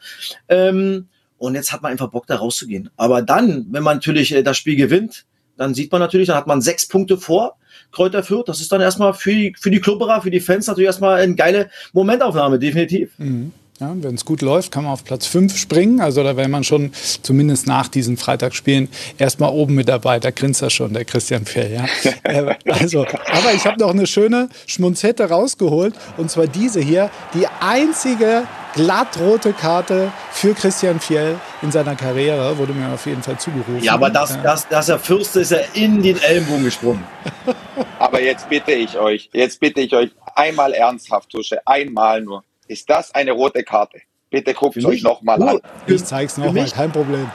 Ähm, 0.50 1.08
und 1.38 1.56
jetzt 1.56 1.72
hat 1.72 1.84
man 1.84 1.92
einfach 1.92 2.10
Bock, 2.10 2.26
da 2.26 2.38
rauszugehen. 2.38 2.90
Aber 2.98 3.22
dann, 3.22 3.68
wenn 3.70 3.84
man 3.84 3.98
natürlich 3.98 4.34
äh, 4.34 4.44
das 4.44 4.58
Spiel 4.58 4.76
gewinnt, 4.76 5.26
dann 5.56 5.74
sieht 5.74 5.92
man 5.92 6.02
natürlich, 6.02 6.28
dann 6.28 6.38
hat 6.38 6.48
man 6.48 6.62
sechs 6.62 6.88
Punkte 6.88 7.18
vor 7.18 7.58
Kräuter 7.92 8.24
Fürth. 8.24 8.48
Das 8.48 8.60
ist 8.60 8.72
dann 8.72 8.82
erstmal 8.82 9.14
für 9.14 9.32
die, 9.32 9.56
für 9.58 9.72
die 9.72 9.80
Klubberer, 9.80 10.22
für 10.22 10.32
die 10.32 10.40
Fans 10.40 10.68
natürlich 10.68 10.88
erstmal 10.88 11.20
eine 11.20 11.36
geile 11.36 11.70
Momentaufnahme, 11.94 12.60
definitiv. 12.60 13.12
Mhm. 13.18 13.54
Ja, 13.80 13.94
Wenn 13.96 14.16
es 14.16 14.26
gut 14.26 14.42
läuft, 14.42 14.72
kann 14.72 14.86
man 14.86 14.94
auf 14.94 15.04
Platz 15.04 15.28
5 15.28 15.56
springen. 15.56 16.02
Also 16.02 16.24
da 16.24 16.36
wäre 16.36 16.48
man 16.48 16.64
schon 16.64 16.92
zumindest 17.22 17.68
nach 17.68 17.88
diesen 17.88 18.18
Freitagsspielen 18.18 18.90
erstmal 19.20 19.52
oben 19.52 19.76
mit 19.76 19.88
dabei. 19.88 20.20
Da 20.20 20.32
grinst 20.32 20.64
er 20.64 20.72
schon, 20.72 20.94
der 20.94 21.06
Christian 21.06 21.46
Fjell. 21.46 21.74
Ja? 21.74 21.86
Äh, 22.24 22.56
also, 22.66 23.06
aber 23.06 23.54
ich 23.56 23.66
habe 23.66 23.80
noch 23.80 23.92
eine 23.92 24.08
schöne 24.08 24.50
Schmunzette 24.66 25.30
rausgeholt. 25.30 25.94
Und 26.18 26.32
zwar 26.32 26.48
diese 26.48 26.82
hier. 26.82 27.10
Die 27.34 27.46
einzige 27.62 28.44
glattrote 28.74 29.54
Karte 29.54 30.12
für 30.32 30.54
Christian 30.54 31.00
Fjell 31.00 31.36
in 31.62 31.72
seiner 31.72 31.96
Karriere. 31.96 32.58
Wurde 32.58 32.74
mir 32.74 32.92
auf 32.94 33.06
jeden 33.06 33.22
Fall 33.22 33.38
zugerufen. 33.38 33.82
Ja, 33.82 33.94
aber 33.94 34.10
das, 34.10 34.42
das, 34.42 34.68
das 34.68 34.88
der 34.88 35.00
Fürste 35.00 35.42
ist 35.42 35.52
ja 35.52 35.60
in 35.74 36.02
den 36.02 36.20
Ellenbogen 36.22 36.64
gesprungen. 36.66 37.04
aber 38.00 38.22
jetzt 38.22 38.50
bitte 38.50 38.72
ich 38.72 38.98
euch, 38.98 39.30
jetzt 39.32 39.60
bitte 39.60 39.82
ich 39.82 39.94
euch 39.94 40.10
einmal 40.36 40.74
ernsthaft, 40.74 41.30
Tusche, 41.30 41.66
einmal 41.66 42.22
nur 42.22 42.44
ist 42.68 42.90
das 42.90 43.14
eine 43.14 43.32
rote 43.32 43.64
Karte. 43.64 44.02
Bitte 44.30 44.54
guckt 44.54 44.78
es 44.78 44.86
euch 44.86 45.04
nochmal 45.04 45.42
an. 45.42 45.60
Ich 45.86 46.04
zeig's 46.04 46.38
nochmal, 46.38 46.70
kein 46.70 46.92
Problem. 46.92 47.30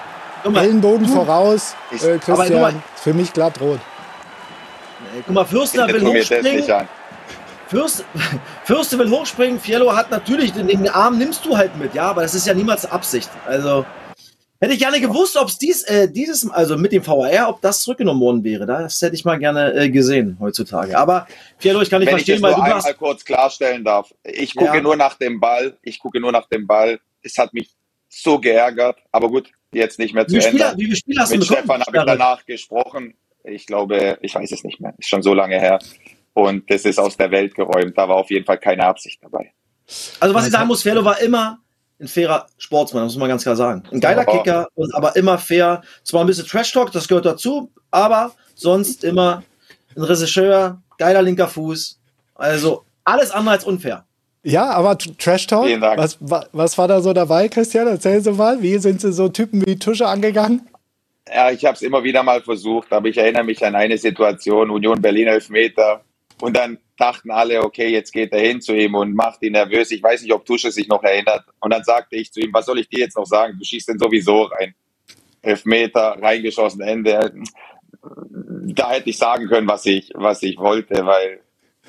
Ellenbogen 0.44 1.06
voraus, 1.06 1.74
äh, 1.92 2.18
Christian, 2.18 2.60
mal, 2.60 2.74
für 2.96 3.14
mich 3.14 3.32
glatt 3.32 3.60
rot. 3.60 3.78
Guck 5.26 5.34
mal, 5.34 5.44
Fürster 5.44 5.86
will 5.88 6.04
hochspringen. 6.04 6.64
Fürst, 7.68 8.04
Fürste 8.64 8.98
will 8.98 9.10
hochspringen, 9.10 9.58
Fiello 9.58 9.94
hat 9.94 10.10
natürlich 10.10 10.52
den, 10.52 10.66
den 10.66 10.88
Arm 10.88 11.16
nimmst 11.16 11.44
du 11.46 11.56
halt 11.56 11.76
mit, 11.78 11.94
ja, 11.94 12.10
aber 12.10 12.22
das 12.22 12.34
ist 12.34 12.46
ja 12.46 12.54
niemals 12.54 12.84
Absicht. 12.90 13.30
Also 13.46 13.86
Hätte 14.62 14.74
ich 14.74 14.78
gerne 14.78 15.00
gewusst, 15.00 15.36
ob 15.36 15.48
es 15.48 15.58
dies, 15.58 15.82
äh, 15.82 16.08
dieses, 16.08 16.48
also 16.48 16.76
mit 16.76 16.92
dem 16.92 17.02
VR, 17.02 17.48
ob 17.48 17.60
das 17.62 17.82
zurückgenommen 17.82 18.20
worden 18.20 18.44
wäre. 18.44 18.64
Das 18.64 19.02
hätte 19.02 19.16
ich 19.16 19.24
mal 19.24 19.36
gerne 19.36 19.74
äh, 19.74 19.90
gesehen 19.90 20.36
heutzutage. 20.38 20.96
Aber 20.96 21.26
Piero, 21.58 21.82
ich 21.82 21.90
kann 21.90 21.98
nicht 21.98 22.06
Wenn 22.06 22.18
verstehen, 22.18 22.36
ich 22.36 22.42
weil 22.42 22.54
du 22.54 22.62
einmal 22.62 22.94
kurz 22.94 23.24
klarstellen 23.24 23.82
darf. 23.82 24.14
Ich 24.22 24.54
gucke 24.54 24.76
ja. 24.76 24.80
nur 24.80 24.94
nach 24.94 25.14
dem 25.14 25.40
Ball. 25.40 25.76
Ich 25.82 25.98
gucke 25.98 26.20
nur 26.20 26.30
nach 26.30 26.46
dem 26.46 26.68
Ball. 26.68 27.00
Es 27.22 27.38
hat 27.38 27.52
mich 27.52 27.70
so 28.08 28.38
geärgert. 28.38 29.00
Aber 29.10 29.30
gut, 29.30 29.50
jetzt 29.72 29.98
nicht 29.98 30.14
mehr 30.14 30.28
zu 30.28 30.36
wie 30.36 30.44
Ende. 30.44 30.74
wie 30.76 30.84
viele 30.84 30.96
Spieler 30.96 31.22
hast 31.22 31.30
Mit 31.32 31.40
du 31.40 31.46
Stefan 31.46 31.80
habe 31.80 31.98
ich 31.98 32.04
danach 32.04 32.46
gesprochen. 32.46 33.14
Ich 33.42 33.66
glaube, 33.66 34.18
ich 34.22 34.32
weiß 34.32 34.52
es 34.52 34.62
nicht 34.62 34.80
mehr. 34.80 34.94
Ist 34.96 35.08
schon 35.08 35.24
so 35.24 35.34
lange 35.34 35.58
her. 35.58 35.80
Und 36.34 36.70
das 36.70 36.84
ist 36.84 37.00
aus 37.00 37.16
der 37.16 37.32
Welt 37.32 37.56
geräumt. 37.56 37.98
Da 37.98 38.08
war 38.08 38.14
auf 38.14 38.30
jeden 38.30 38.44
Fall 38.44 38.58
keine 38.58 38.84
Absicht 38.84 39.18
dabei. 39.24 39.52
Also 40.20 40.32
was 40.36 40.46
ich 40.46 40.52
sagen 40.52 40.68
muss, 40.68 40.84
Ferlo 40.84 41.04
war 41.04 41.20
immer 41.20 41.58
ein 42.02 42.08
fairer 42.08 42.46
Sportsmann, 42.58 43.04
das 43.04 43.12
muss 43.12 43.20
man 43.20 43.28
ganz 43.28 43.44
klar 43.44 43.56
sagen. 43.56 43.84
Ein 43.90 44.00
geiler 44.00 44.22
aber 44.22 44.32
Kicker, 44.38 44.68
und 44.74 44.94
aber 44.94 45.16
immer 45.16 45.38
fair. 45.38 45.82
Zwar 46.02 46.22
ein 46.22 46.26
bisschen 46.26 46.46
Trash-Talk, 46.46 46.92
das 46.92 47.08
gehört 47.08 47.24
dazu, 47.24 47.70
aber 47.90 48.32
sonst 48.54 49.04
immer 49.04 49.42
ein 49.96 50.02
Regisseur, 50.02 50.82
geiler 50.98 51.22
linker 51.22 51.48
Fuß. 51.48 51.98
Also 52.34 52.84
alles 53.04 53.30
andere 53.30 53.54
als 53.54 53.64
unfair. 53.64 54.04
Ja, 54.44 54.70
aber 54.70 54.98
Trash 54.98 55.46
Talk, 55.46 55.68
was, 55.80 56.18
was 56.20 56.76
war 56.76 56.88
da 56.88 57.00
so 57.00 57.12
dabei, 57.12 57.48
Christian? 57.48 57.86
Erzähl 57.86 58.20
so 58.20 58.32
mal, 58.32 58.60
wie 58.60 58.78
sind 58.78 59.00
Sie 59.00 59.12
so 59.12 59.28
Typen 59.28 59.64
wie 59.64 59.78
Tusche 59.78 60.08
angegangen? 60.08 60.68
Ja, 61.32 61.52
ich 61.52 61.64
habe 61.64 61.76
es 61.76 61.82
immer 61.82 62.02
wieder 62.02 62.24
mal 62.24 62.42
versucht, 62.42 62.92
aber 62.92 63.08
ich 63.08 63.16
erinnere 63.16 63.44
mich 63.44 63.64
an 63.64 63.76
eine 63.76 63.96
Situation, 63.96 64.70
Union 64.70 65.00
Berlin 65.00 65.28
Elfmeter. 65.28 66.00
Und 66.40 66.56
dann 66.56 66.78
dachten 66.96 67.30
alle, 67.30 67.62
okay, 67.62 67.88
jetzt 67.88 68.12
geht 68.12 68.32
er 68.32 68.40
hin 68.40 68.60
zu 68.60 68.74
ihm 68.74 68.94
und 68.94 69.14
macht 69.14 69.42
ihn 69.42 69.52
nervös. 69.52 69.90
Ich 69.90 70.02
weiß 70.02 70.22
nicht, 70.22 70.32
ob 70.32 70.44
Tusche 70.44 70.70
sich 70.70 70.88
noch 70.88 71.02
erinnert. 71.02 71.44
Und 71.60 71.72
dann 71.72 71.84
sagte 71.84 72.16
ich 72.16 72.32
zu 72.32 72.40
ihm, 72.40 72.52
was 72.52 72.66
soll 72.66 72.78
ich 72.78 72.88
dir 72.88 73.00
jetzt 73.00 73.16
noch 73.16 73.26
sagen? 73.26 73.56
Du 73.58 73.64
schießt 73.64 73.88
den 73.88 73.98
sowieso 73.98 74.42
rein. 74.42 74.74
Elfmeter, 75.40 76.16
reingeschossen, 76.20 76.82
Ende. 76.82 77.32
Da 78.00 78.90
hätte 78.92 79.10
ich 79.10 79.18
sagen 79.18 79.48
können, 79.48 79.66
was 79.66 79.86
ich, 79.86 80.10
was 80.14 80.42
ich 80.42 80.58
wollte, 80.58 81.04
weil 81.06 81.40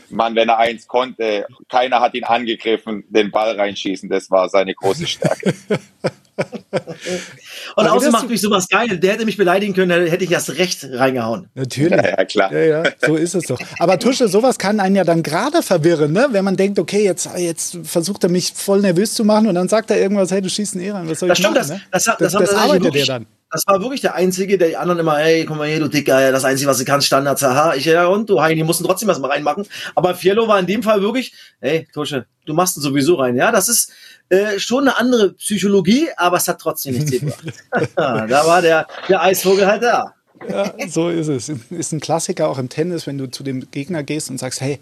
man, 0.09 0.35
wenn 0.35 0.49
er 0.49 0.57
eins 0.57 0.87
konnte, 0.87 1.47
keiner 1.69 1.99
hat 1.99 2.15
ihn 2.15 2.23
angegriffen, 2.23 3.03
den 3.09 3.31
Ball 3.31 3.59
reinschießen, 3.59 4.09
das 4.09 4.29
war 4.31 4.49
seine 4.49 4.73
große 4.73 5.07
Stärke. 5.07 5.53
Und 7.75 7.87
außerdem 7.87 8.11
macht 8.11 8.29
mich 8.29 8.41
sowas 8.41 8.67
geil. 8.67 8.97
Der 8.97 9.13
hätte 9.13 9.25
mich 9.25 9.37
beleidigen 9.37 9.73
können, 9.73 9.89
da 9.89 9.95
hätte 9.95 10.23
ich 10.23 10.31
erst 10.31 10.57
recht 10.57 10.87
reingehauen. 10.91 11.47
Natürlich. 11.55 11.91
Ja, 11.91 12.09
ja 12.17 12.25
klar. 12.25 12.53
Ja, 12.53 12.59
ja, 12.59 12.83
so 13.05 13.15
ist 13.15 13.35
es 13.35 13.45
doch. 13.45 13.59
Aber 13.79 13.99
Tusche, 13.99 14.27
sowas 14.27 14.57
kann 14.57 14.79
einen 14.79 14.95
ja 14.95 15.03
dann 15.03 15.23
gerade 15.23 15.61
verwirren, 15.61 16.11
ne? 16.11 16.27
wenn 16.31 16.45
man 16.45 16.55
denkt, 16.55 16.79
okay, 16.79 17.03
jetzt, 17.03 17.29
jetzt 17.37 17.79
versucht 17.83 18.23
er 18.23 18.29
mich 18.29 18.53
voll 18.53 18.81
nervös 18.81 19.13
zu 19.13 19.23
machen 19.23 19.47
und 19.47 19.55
dann 19.55 19.69
sagt 19.69 19.91
er 19.91 19.99
irgendwas, 19.99 20.31
hey, 20.31 20.41
du 20.41 20.49
schießt 20.49 20.75
einen 20.75 20.83
eh 20.83 20.91
rein. 20.91 21.09
Was 21.09 21.19
soll 21.19 21.29
das 21.29 21.39
ich 21.39 21.45
stimmt, 21.45 21.57
machen? 21.57 21.81
Das, 21.91 22.07
ne? 22.07 22.17
das, 22.17 22.17
das, 22.17 22.17
das, 22.17 22.49
das 22.49 22.53
arbeitet 22.53 22.95
er 22.95 23.05
dann 23.05 23.25
das 23.53 23.67
war 23.67 23.79
wirklich 23.81 24.01
der 24.01 24.15
Einzige, 24.15 24.57
der 24.57 24.69
die 24.69 24.77
anderen 24.77 24.99
immer, 24.99 25.17
hey, 25.17 25.45
komm 25.45 25.59
mal 25.59 25.67
hier, 25.67 25.79
du 25.79 25.87
Dicker, 25.87 26.31
das 26.31 26.43
Einzige, 26.43 26.67
was 26.67 26.79
du 26.79 26.85
kannst, 26.85 27.05
Standards, 27.05 27.43
haha. 27.43 27.75
Ich, 27.75 27.85
ja, 27.85 28.07
und 28.07 28.27
du 28.27 28.41
Heini, 28.41 28.63
mussten 28.63 28.83
trotzdem 28.83 29.07
was 29.07 29.19
mal 29.19 29.29
reinmachen. 29.29 29.67
Aber 29.93 30.15
Fiello 30.15 30.47
war 30.47 30.59
in 30.59 30.65
dem 30.65 30.81
Fall 30.81 31.03
wirklich, 31.03 31.33
hey, 31.61 31.87
Tusche, 31.93 32.25
du 32.47 32.55
machst 32.55 32.77
ihn 32.77 32.81
sowieso 32.81 33.13
rein. 33.13 33.35
Ja, 33.35 33.51
das 33.51 33.69
ist 33.69 33.91
äh, 34.29 34.57
schon 34.57 34.87
eine 34.87 34.97
andere 34.97 35.33
Psychologie, 35.33 36.09
aber 36.17 36.37
es 36.37 36.47
hat 36.47 36.61
trotzdem 36.61 36.95
nichts 36.95 37.11
gebracht. 37.11 37.53
da 37.95 38.47
war 38.47 38.63
der, 38.63 38.87
der 39.07 39.21
Eisvogel 39.21 39.67
halt 39.67 39.83
da. 39.83 40.15
Ja, 40.49 40.73
so 40.89 41.09
ist 41.09 41.27
es. 41.27 41.51
Ist 41.69 41.91
ein 41.91 41.99
Klassiker 41.99 42.49
auch 42.49 42.57
im 42.57 42.69
Tennis, 42.69 43.05
wenn 43.05 43.19
du 43.19 43.29
zu 43.29 43.43
dem 43.43 43.69
Gegner 43.69 44.01
gehst 44.01 44.31
und 44.31 44.39
sagst, 44.39 44.61
hey, 44.61 44.79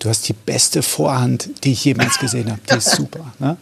du 0.00 0.08
hast 0.08 0.28
die 0.28 0.32
beste 0.34 0.82
Vorhand, 0.82 1.64
die 1.64 1.70
ich 1.70 1.84
jemals 1.84 2.18
gesehen 2.18 2.50
habe. 2.50 2.60
Die 2.68 2.76
ist 2.76 2.90
super. 2.90 3.32
Ne? 3.38 3.56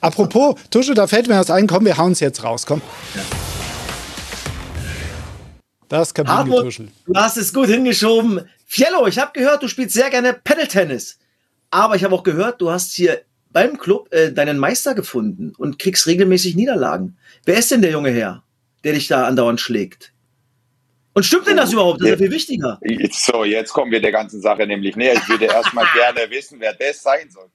Apropos, 0.00 0.56
Tusche, 0.70 0.94
da 0.94 1.06
fällt 1.06 1.28
mir 1.28 1.38
was 1.38 1.50
ein. 1.50 1.66
Komm, 1.66 1.84
wir 1.84 1.98
hauen 1.98 2.12
es 2.12 2.20
jetzt 2.20 2.42
raus. 2.42 2.64
Komm. 2.64 2.80
Ja. 3.14 3.63
Das 5.88 6.14
Kabinengetuschel. 6.14 6.88
Du 7.06 7.14
hast 7.14 7.36
es 7.36 7.52
gut 7.52 7.68
hingeschoben. 7.68 8.48
Fiello, 8.66 9.06
ich 9.06 9.18
habe 9.18 9.32
gehört, 9.32 9.62
du 9.62 9.68
spielst 9.68 9.94
sehr 9.94 10.10
gerne 10.10 10.32
Pedal-Tennis. 10.32 11.18
Aber 11.70 11.96
ich 11.96 12.04
habe 12.04 12.14
auch 12.14 12.22
gehört, 12.22 12.60
du 12.60 12.70
hast 12.70 12.94
hier 12.94 13.22
beim 13.50 13.78
Club 13.78 14.12
äh, 14.12 14.32
deinen 14.32 14.58
Meister 14.58 14.94
gefunden 14.94 15.52
und 15.56 15.78
kriegst 15.78 16.06
regelmäßig 16.06 16.56
Niederlagen. 16.56 17.16
Wer 17.44 17.56
ist 17.56 17.70
denn 17.70 17.82
der 17.82 17.92
junge 17.92 18.10
Herr, 18.10 18.42
der 18.82 18.94
dich 18.94 19.08
da 19.08 19.26
andauernd 19.26 19.60
schlägt? 19.60 20.12
Und 21.14 21.24
stimmt 21.24 21.46
denn 21.46 21.56
das 21.56 21.72
überhaupt? 21.72 22.00
Das 22.00 22.06
ist 22.06 22.10
ja 22.12 22.16
viel 22.18 22.30
wichtiger. 22.32 22.80
So, 23.12 23.44
jetzt 23.44 23.72
kommen 23.72 23.92
wir 23.92 24.00
der 24.00 24.10
ganzen 24.10 24.40
Sache 24.40 24.66
nämlich 24.66 24.96
näher. 24.96 25.14
Ich 25.14 25.28
würde 25.28 25.44
erstmal 25.44 25.86
gerne 25.94 26.28
wissen, 26.28 26.58
wer 26.58 26.74
das 26.74 27.02
sein 27.02 27.30
soll. 27.30 27.48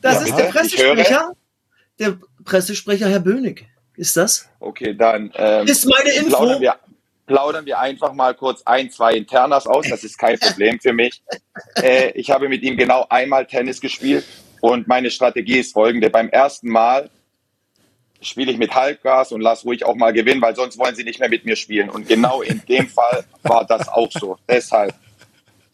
Das 0.00 0.14
ja, 0.14 0.20
ist 0.20 0.36
der 0.36 0.44
Pressesprecher. 0.44 1.32
Der 1.98 2.18
Pressesprecher 2.44 3.08
Herr 3.08 3.20
Bönig. 3.20 3.66
Ist 3.96 4.16
das? 4.16 4.48
Okay, 4.60 4.94
dann 4.94 5.32
ähm, 5.34 5.66
ist 5.66 5.86
meine 5.86 6.10
Info. 6.12 6.36
Plaudern 6.36 6.60
wir, 6.60 6.76
plaudern 7.26 7.66
wir 7.66 7.78
einfach 7.78 8.12
mal 8.12 8.34
kurz 8.34 8.62
ein, 8.64 8.90
zwei 8.90 9.14
Internas 9.14 9.66
aus. 9.66 9.86
Das 9.88 10.04
ist 10.04 10.18
kein 10.18 10.38
Problem 10.38 10.80
für 10.80 10.92
mich. 10.92 11.22
Äh, 11.76 12.10
ich 12.12 12.30
habe 12.30 12.48
mit 12.48 12.62
ihm 12.62 12.76
genau 12.76 13.06
einmal 13.08 13.46
Tennis 13.46 13.80
gespielt 13.80 14.24
und 14.60 14.88
meine 14.88 15.10
Strategie 15.10 15.58
ist 15.58 15.72
folgende. 15.72 16.10
Beim 16.10 16.28
ersten 16.28 16.68
Mal 16.70 17.10
spiele 18.22 18.52
ich 18.52 18.58
mit 18.58 18.74
Halbgas 18.74 19.32
und 19.32 19.40
lass 19.40 19.64
ruhig 19.64 19.84
auch 19.84 19.94
mal 19.94 20.12
gewinnen, 20.12 20.40
weil 20.40 20.54
sonst 20.54 20.78
wollen 20.78 20.94
sie 20.94 21.04
nicht 21.04 21.18
mehr 21.18 21.28
mit 21.28 21.44
mir 21.44 21.56
spielen. 21.56 21.90
Und 21.90 22.08
genau 22.08 22.42
in 22.42 22.62
dem 22.68 22.88
Fall 22.90 23.24
war 23.42 23.66
das 23.66 23.88
auch 23.88 24.10
so. 24.12 24.38
Deshalb 24.48 24.94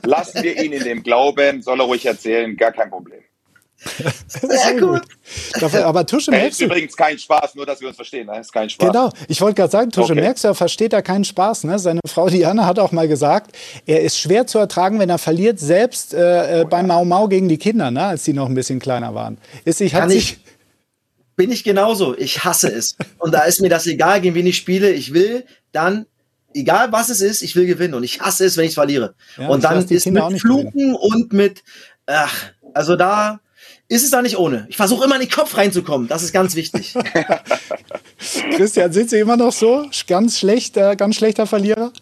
lassen 0.02 0.42
wir 0.42 0.60
ihn 0.60 0.72
in 0.72 0.84
dem 0.84 1.02
Glauben, 1.02 1.62
soll 1.62 1.80
er 1.80 1.86
ruhig 1.86 2.06
erzählen, 2.06 2.56
gar 2.56 2.72
kein 2.72 2.90
Problem. 2.90 3.22
Sehr 4.26 4.80
gut. 4.80 5.02
Dafür, 5.60 5.86
aber 5.86 6.04
Tusche 6.04 6.30
merkst 6.30 6.52
ist 6.52 6.60
du. 6.60 6.64
übrigens 6.64 6.96
kein 6.96 7.18
Spaß, 7.18 7.54
nur 7.54 7.64
dass 7.64 7.80
wir 7.80 7.88
uns 7.88 7.96
verstehen. 7.96 8.26
Ne? 8.26 8.40
Ist 8.40 8.52
kein 8.52 8.68
Spaß. 8.68 8.88
Genau. 8.88 9.10
Ich 9.28 9.40
wollte 9.40 9.54
gerade 9.54 9.70
sagen, 9.70 9.90
Tusche 9.90 10.12
okay. 10.12 10.22
merkst 10.22 10.44
du, 10.44 10.48
er 10.48 10.54
versteht 10.54 10.92
da 10.92 11.02
keinen 11.02 11.24
Spaß. 11.24 11.64
Ne? 11.64 11.78
Seine 11.78 12.00
Frau 12.06 12.28
Diana 12.28 12.66
hat 12.66 12.78
auch 12.78 12.92
mal 12.92 13.06
gesagt, 13.06 13.56
er 13.86 14.02
ist 14.02 14.18
schwer 14.18 14.46
zu 14.46 14.58
ertragen, 14.58 14.98
wenn 14.98 15.10
er 15.10 15.18
verliert, 15.18 15.60
selbst 15.60 16.12
äh, 16.12 16.62
äh, 16.62 16.64
beim 16.64 16.88
Mau 16.88 17.04
Mau 17.04 17.28
gegen 17.28 17.48
die 17.48 17.58
Kinder, 17.58 17.90
ne? 17.90 18.02
als 18.04 18.24
die 18.24 18.32
noch 18.32 18.48
ein 18.48 18.54
bisschen 18.54 18.80
kleiner 18.80 19.14
waren. 19.14 19.38
Ist, 19.64 19.80
ich, 19.80 19.94
hat 19.94 20.10
sich 20.10 20.38
bin 21.36 21.52
ich 21.52 21.62
genauso. 21.62 22.18
Ich 22.18 22.44
hasse 22.44 22.68
es. 22.68 22.96
Und 23.18 23.32
da 23.32 23.42
ist 23.42 23.60
mir 23.60 23.68
das 23.68 23.86
egal, 23.86 24.20
gegen 24.20 24.34
wen 24.34 24.46
ich 24.46 24.56
spiele. 24.56 24.90
Ich 24.90 25.14
will 25.14 25.44
dann 25.70 26.06
egal 26.54 26.92
was 26.92 27.08
es 27.08 27.20
ist, 27.20 27.42
ich 27.42 27.54
will 27.56 27.66
gewinnen 27.66 27.94
und 27.94 28.02
ich 28.02 28.20
hasse 28.20 28.44
es, 28.44 28.56
wenn 28.56 28.64
ich 28.64 28.74
verliere. 28.74 29.14
Ja, 29.36 29.48
und 29.48 29.64
dann 29.64 29.86
ist 29.86 30.06
mit 30.06 30.40
Fluchen 30.40 30.72
gewinnen. 30.72 30.94
und 30.96 31.32
mit, 31.32 31.62
ach, 32.06 32.50
also 32.74 32.96
da 32.96 33.40
ist 33.88 34.04
es 34.04 34.10
da 34.10 34.20
nicht 34.20 34.38
ohne. 34.38 34.66
Ich 34.68 34.76
versuche 34.76 35.06
immer 35.06 35.14
in 35.14 35.22
den 35.22 35.30
Kopf 35.30 35.56
reinzukommen. 35.56 36.08
Das 36.08 36.22
ist 36.22 36.32
ganz 36.32 36.54
wichtig. 36.54 36.94
Christian, 38.52 38.92
sind 38.92 39.08
Sie 39.10 39.18
immer 39.18 39.36
noch 39.36 39.52
so? 39.52 39.86
Ganz 40.06 40.38
schlecht, 40.38 40.76
äh, 40.76 40.94
ganz 40.94 41.16
schlechter 41.16 41.46
Verlierer? 41.46 41.92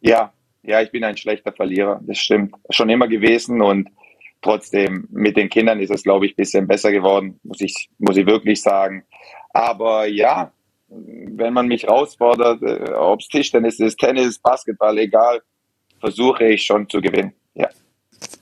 Ja, 0.00 0.32
ja, 0.62 0.82
ich 0.82 0.90
bin 0.90 1.02
ein 1.04 1.16
schlechter 1.16 1.52
Verlierer. 1.52 2.00
Das 2.06 2.18
stimmt. 2.18 2.54
Schon 2.68 2.90
immer 2.90 3.08
gewesen 3.08 3.62
und 3.62 3.88
trotzdem 4.42 5.08
mit 5.10 5.38
den 5.38 5.48
Kindern 5.48 5.80
ist 5.80 5.90
es, 5.90 6.02
glaube 6.02 6.26
ich, 6.26 6.32
ein 6.32 6.36
bisschen 6.36 6.66
besser 6.66 6.92
geworden, 6.92 7.40
muss 7.42 7.62
ich, 7.62 7.88
muss 7.98 8.18
ich 8.18 8.26
wirklich 8.26 8.60
sagen. 8.60 9.04
Aber 9.54 10.06
ja, 10.06 10.52
wenn 10.88 11.54
man 11.54 11.66
mich 11.66 11.84
herausfordert, 11.84 12.62
äh, 12.62 12.92
ob 12.92 13.20
es 13.20 13.28
Tischtennis 13.28 13.80
ist, 13.80 13.98
Tennis, 13.98 14.38
Basketball, 14.38 14.98
egal, 14.98 15.40
versuche 15.98 16.44
ich 16.44 16.62
schon 16.62 16.88
zu 16.90 17.00
gewinnen. 17.00 17.32
Ja. 17.54 17.70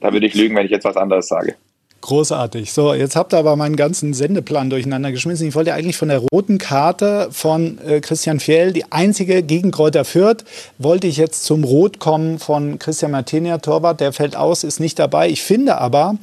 Da 0.01 0.13
würde 0.13 0.27
ich 0.27 0.35
lügen, 0.35 0.57
wenn 0.57 0.67
ich 0.67 0.73
jetzt 0.73 0.85
was 0.85 0.97
anderes 0.97 1.29
sage. 1.29 1.57
Großartig. 2.03 2.73
So, 2.73 2.95
jetzt 2.95 3.15
habt 3.15 3.33
ihr 3.33 3.39
aber 3.39 3.55
meinen 3.55 3.77
ganzen 3.77 4.13
Sendeplan 4.13 4.71
durcheinander 4.71 5.13
geschmissen. 5.13 5.47
Ich 5.47 5.55
wollte 5.55 5.73
eigentlich 5.73 5.97
von 5.97 6.09
der 6.09 6.19
roten 6.19 6.59
Karte 6.59 7.29
von 7.31 7.79
äh, 7.79 8.01
Christian 8.01 8.41
Fjell, 8.41 8.73
die 8.73 8.91
einzige 8.91 9.45
gegen 9.45 9.71
Kräuter 9.71 10.05
Fürth, 10.05 10.45
wollte 10.79 11.07
ich 11.07 11.17
jetzt 11.17 11.45
zum 11.45 11.63
Rot 11.63 12.01
kommen 12.01 12.41
von 12.41 12.81
Christian 12.81 13.13
Martinia, 13.13 13.59
Torwart. 13.59 14.01
Der 14.01 14.13
fällt 14.13 14.35
aus, 14.35 14.65
ist 14.65 14.81
nicht 14.81 14.99
dabei. 14.99 15.31
Ich 15.31 15.43
finde 15.43 15.79
aber, 15.79 16.17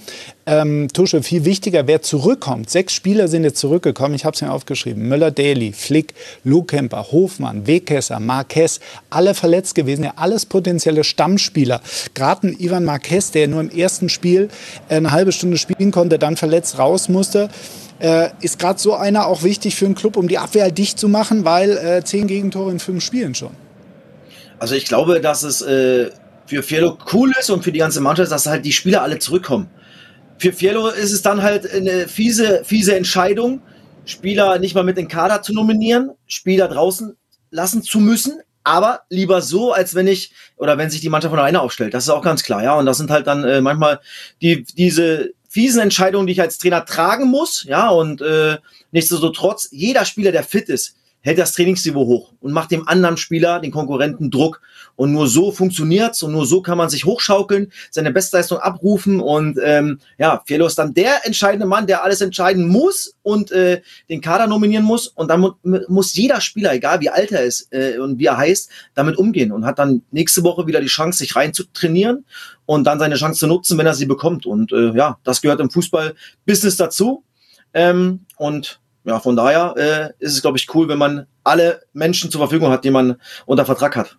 ähm, 0.49 0.87
Tusche, 0.91 1.21
viel 1.21 1.45
wichtiger, 1.45 1.85
wer 1.85 2.01
zurückkommt. 2.01 2.71
Sechs 2.71 2.93
Spieler 2.93 3.27
sind 3.27 3.43
jetzt 3.43 3.59
zurückgekommen, 3.59 4.15
ich 4.15 4.25
habe 4.25 4.33
es 4.33 4.41
mir 4.41 4.51
aufgeschrieben. 4.51 5.07
Möller-Daly, 5.07 5.73
Flick, 5.73 6.15
Lukemper, 6.43 7.11
Hofmann, 7.11 7.67
Wegkesser, 7.67 8.19
Marquez, 8.19 8.79
alle 9.11 9.35
verletzt 9.35 9.75
gewesen, 9.75 10.03
ja 10.03 10.13
alles 10.15 10.47
potenzielle 10.47 11.03
Stammspieler. 11.03 11.81
Gerade 12.15 12.47
ein 12.47 12.59
Ivan 12.59 12.83
Marquez, 12.83 13.29
der 13.29 13.47
nur 13.47 13.61
im 13.61 13.69
ersten 13.69 14.09
Spiel 14.09 14.49
eine 14.89 15.11
halbe 15.11 15.31
Stunde 15.31 15.57
spielen 15.57 15.91
konnte, 15.91 16.17
dann 16.17 16.35
verletzt 16.35 16.79
raus 16.79 17.09
musste. 17.09 17.49
Äh, 17.99 18.29
ist 18.41 18.57
gerade 18.57 18.79
so 18.79 18.95
einer 18.95 19.27
auch 19.27 19.43
wichtig 19.43 19.75
für 19.75 19.85
einen 19.85 19.95
Club, 19.95 20.17
um 20.17 20.27
die 20.27 20.39
Abwehr 20.39 20.71
dicht 20.71 20.97
zu 20.97 21.09
machen, 21.09 21.45
weil 21.45 21.77
äh, 21.77 22.03
zehn 22.03 22.25
Gegentore 22.25 22.71
in 22.71 22.79
fünf 22.79 23.03
Spielen 23.03 23.35
schon. 23.35 23.51
Also 24.57 24.73
ich 24.73 24.85
glaube, 24.85 25.21
dass 25.21 25.43
es 25.43 25.61
äh, 25.61 26.09
für 26.47 26.63
Fiello 26.63 26.97
cool 27.13 27.31
ist 27.39 27.51
und 27.51 27.63
für 27.63 27.71
die 27.71 27.79
ganze 27.79 28.01
Mannschaft, 28.01 28.31
dass 28.31 28.47
halt 28.47 28.65
die 28.65 28.71
Spieler 28.71 29.03
alle 29.03 29.19
zurückkommen. 29.19 29.69
Für 30.39 30.53
Fiello 30.53 30.87
ist 30.87 31.11
es 31.11 31.21
dann 31.21 31.43
halt 31.43 31.71
eine 31.71 32.07
fiese, 32.07 32.63
fiese 32.63 32.95
Entscheidung, 32.95 33.61
Spieler 34.05 34.57
nicht 34.57 34.73
mal 34.73 34.83
mit 34.83 34.97
in 34.97 35.05
den 35.05 35.11
Kader 35.11 35.41
zu 35.41 35.53
nominieren, 35.53 36.11
Spieler 36.25 36.67
draußen 36.67 37.15
lassen 37.51 37.83
zu 37.83 37.99
müssen, 37.99 38.39
aber 38.63 39.01
lieber 39.09 39.41
so, 39.41 39.73
als 39.73 39.95
wenn 39.95 40.07
ich, 40.07 40.31
oder 40.55 40.77
wenn 40.77 40.89
sich 40.89 41.01
die 41.01 41.09
Mannschaft 41.09 41.31
von 41.31 41.39
alleine 41.39 41.61
aufstellt. 41.61 41.93
Das 41.93 42.05
ist 42.05 42.09
auch 42.09 42.23
ganz 42.23 42.43
klar, 42.43 42.63
ja. 42.63 42.75
Und 42.75 42.85
das 42.85 42.97
sind 42.97 43.11
halt 43.11 43.27
dann 43.27 43.43
äh, 43.43 43.61
manchmal 43.61 43.99
die, 44.41 44.63
diese 44.63 45.31
fiesen 45.49 45.81
Entscheidungen, 45.81 46.27
die 46.27 46.33
ich 46.33 46.41
als 46.41 46.57
Trainer 46.57 46.85
tragen 46.85 47.29
muss, 47.29 47.63
ja. 47.63 47.89
Und 47.89 48.21
äh, 48.21 48.57
nichtsdestotrotz, 48.91 49.67
jeder 49.71 50.05
Spieler, 50.05 50.31
der 50.31 50.43
fit 50.43 50.69
ist, 50.69 50.95
hält 51.21 51.37
das 51.37 51.53
Trainingsniveau 51.53 52.05
hoch 52.05 52.33
und 52.39 52.53
macht 52.53 52.71
dem 52.71 52.87
anderen 52.87 53.17
Spieler, 53.17 53.59
den 53.59 53.71
Konkurrenten 53.71 54.31
Druck. 54.31 54.61
Und 54.95 55.13
nur 55.13 55.27
so 55.27 55.51
funktioniert's 55.51 56.23
und 56.23 56.33
nur 56.33 56.45
so 56.45 56.61
kann 56.61 56.77
man 56.77 56.89
sich 56.89 57.05
hochschaukeln, 57.05 57.71
seine 57.89 58.11
Bestleistung 58.11 58.57
abrufen. 58.59 59.21
Und 59.21 59.57
ähm, 59.63 59.99
ja, 60.17 60.41
Fiello 60.45 60.65
ist 60.65 60.77
dann 60.77 60.93
der 60.93 61.25
entscheidende 61.25 61.65
Mann, 61.65 61.87
der 61.87 62.03
alles 62.03 62.19
entscheiden 62.19 62.67
muss 62.67 63.15
und 63.21 63.51
äh, 63.51 63.81
den 64.09 64.19
Kader 64.19 64.47
nominieren 64.47 64.83
muss. 64.83 65.07
Und 65.07 65.29
dann 65.29 65.39
mu 65.39 65.53
muss 65.87 66.13
jeder 66.15 66.41
Spieler, 66.41 66.73
egal 66.73 66.99
wie 66.99 67.09
alt 67.09 67.31
er 67.31 67.43
ist 67.43 67.71
äh, 67.71 67.97
und 67.97 68.19
wie 68.19 68.25
er 68.25 68.37
heißt, 68.37 68.69
damit 68.93 69.17
umgehen 69.17 69.51
und 69.51 69.65
hat 69.65 69.79
dann 69.79 70.01
nächste 70.11 70.43
Woche 70.43 70.67
wieder 70.67 70.81
die 70.81 70.87
Chance, 70.87 71.19
sich 71.19 71.35
rein 71.35 71.53
zu 71.53 71.63
trainieren 71.71 72.25
und 72.65 72.85
dann 72.85 72.99
seine 72.99 73.15
Chance 73.15 73.39
zu 73.39 73.47
nutzen, 73.47 73.77
wenn 73.77 73.85
er 73.85 73.93
sie 73.93 74.05
bekommt. 74.05 74.45
Und 74.45 74.71
äh, 74.71 74.91
ja, 74.95 75.17
das 75.23 75.41
gehört 75.41 75.59
im 75.59 75.69
Fußball-Business 75.69 76.77
dazu. 76.77 77.23
Ähm, 77.73 78.25
und 78.37 78.79
ja, 79.09 79.19
von 79.19 79.35
daher 79.35 79.73
äh, 79.75 80.23
ist 80.23 80.33
es, 80.33 80.41
glaube 80.43 80.57
ich, 80.57 80.73
cool, 80.75 80.87
wenn 80.87 80.99
man 80.99 81.25
alle 81.43 81.81
Menschen 81.93 82.29
zur 82.29 82.39
Verfügung 82.39 82.69
hat, 82.69 82.83
die 82.85 82.91
man 82.91 83.15
unter 83.47 83.65
Vertrag 83.65 83.95
hat. 83.95 84.17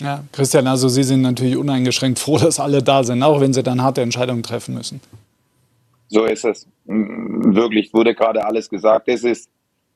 Ja, 0.00 0.24
Christian, 0.32 0.66
also 0.66 0.88
Sie 0.88 1.02
sind 1.02 1.20
natürlich 1.20 1.58
uneingeschränkt 1.58 2.18
froh, 2.18 2.38
dass 2.42 2.58
alle 2.58 2.82
da 2.82 3.04
sind, 3.04 3.22
auch 3.22 3.40
wenn 3.42 3.52
Sie 3.52 3.62
dann 3.62 3.82
harte 3.82 4.00
Entscheidungen 4.00 4.42
treffen 4.42 4.74
müssen. 4.74 5.02
So 6.08 6.24
ist 6.24 6.46
es. 6.46 6.66
Wirklich, 6.86 7.92
wurde 7.92 8.14
gerade 8.14 8.46
alles 8.46 8.70
gesagt. 8.70 9.08
Es 9.08 9.24
ist, 9.24 9.50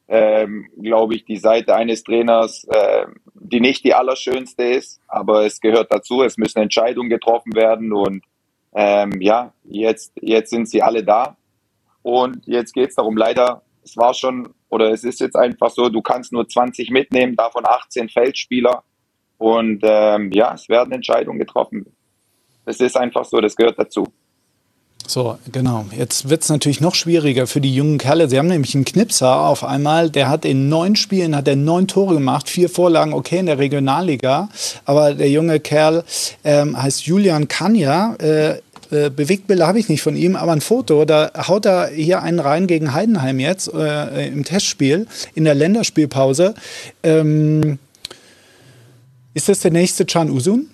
ähm, 0.09 0.69
glaube 0.79 1.15
ich, 1.15 1.25
die 1.25 1.39
Seite 1.39 1.75
eines 1.75 2.03
Trainers, 2.03 2.65
äh, 2.65 3.07
die 3.35 3.61
nicht 3.61 3.83
die 3.83 3.95
allerschönste 3.95 4.63
ist, 4.63 5.01
aber 5.09 5.47
es 5.47 5.59
gehört 5.59 5.91
dazu. 5.91 6.23
Es 6.23 6.37
müssen 6.37 6.59
Entscheidungen 6.59 7.09
getroffen 7.09 7.55
werden 7.55 7.95
und 7.95 8.23
ähm, 8.75 9.23
ja, 9.23 9.55
jetzt, 9.65 10.13
jetzt 10.21 10.51
sind 10.51 10.69
sie 10.69 10.83
alle 10.83 11.03
da. 11.03 11.39
Und 12.03 12.47
jetzt 12.47 12.75
geht 12.75 12.91
es 12.91 12.97
darum, 12.97 13.17
leider, 13.17 13.63
es 13.85 13.97
war 13.97 14.15
schon, 14.15 14.49
oder 14.69 14.91
es 14.93 15.05
ist 15.05 15.21
jetzt 15.21 15.37
einfach 15.37 15.71
so, 15.71 15.89
du 15.89 16.03
kannst 16.03 16.33
nur 16.33 16.49
20 16.49 16.91
mitnehmen, 16.91 17.37
davon 17.37 17.65
18 17.67 18.09
Feldspieler. 18.09 18.83
Und 19.39 19.81
ähm, 19.83 20.31
ja, 20.33 20.55
es 20.55 20.69
werden 20.69 20.93
Entscheidungen 20.93 21.39
getroffen. 21.39 21.87
Es 22.65 22.81
ist 22.81 22.97
einfach 22.97 23.25
so, 23.25 23.41
das 23.41 23.57
gehört 23.57 23.79
dazu. 23.79 24.07
So, 25.07 25.37
genau. 25.51 25.85
Jetzt 25.97 26.29
wird 26.31 26.43
es 26.43 26.49
natürlich 26.49 26.81
noch 26.81 26.95
schwieriger 26.95 27.49
für 27.49 27.61
die 27.61 27.75
jungen 27.75 27.99
Kerle. 27.99 28.29
Sie 28.29 28.39
haben 28.39 28.47
nämlich 28.47 28.75
einen 28.75 28.85
Knipser 28.85 29.41
auf 29.41 29.65
einmal, 29.65 30.11
der 30.11 30.29
hat 30.29 30.45
in 30.45 30.69
neun 30.69 30.95
Spielen 30.95 31.35
hat 31.35 31.49
er 31.49 31.57
neun 31.57 31.89
Tore 31.89 32.15
gemacht, 32.15 32.49
vier 32.49 32.69
Vorlagen, 32.69 33.13
okay, 33.13 33.39
in 33.39 33.47
der 33.47 33.59
Regionalliga. 33.59 34.49
Aber 34.85 35.15
der 35.15 35.29
junge 35.29 35.59
Kerl 35.59 36.05
ähm, 36.45 36.81
heißt 36.81 37.05
Julian 37.05 37.49
Kanja. 37.49 38.15
Äh, 38.21 38.63
äh, 38.93 39.11
Bewegtbilder 39.11 39.67
habe 39.67 39.79
ich 39.79 39.89
nicht 39.89 40.03
von 40.03 40.17
ihm, 40.17 40.37
aber 40.37 40.53
ein 40.53 40.61
Foto, 40.61 41.05
da 41.05 41.31
haut 41.49 41.67
er 41.67 41.89
hier 41.89 42.23
einen 42.23 42.39
rein 42.39 42.67
gegen 42.67 42.93
Heidenheim 42.93 43.41
jetzt 43.41 43.73
äh, 43.73 44.29
im 44.29 44.45
Testspiel, 44.45 45.07
in 45.35 45.45
der 45.45 45.55
Länderspielpause. 45.55 46.55
Ähm, 47.03 47.79
ist 49.35 49.49
das 49.49 49.61
der 49.61 49.71
nächste 49.71 50.05
Can 50.05 50.31
Usun? 50.31 50.71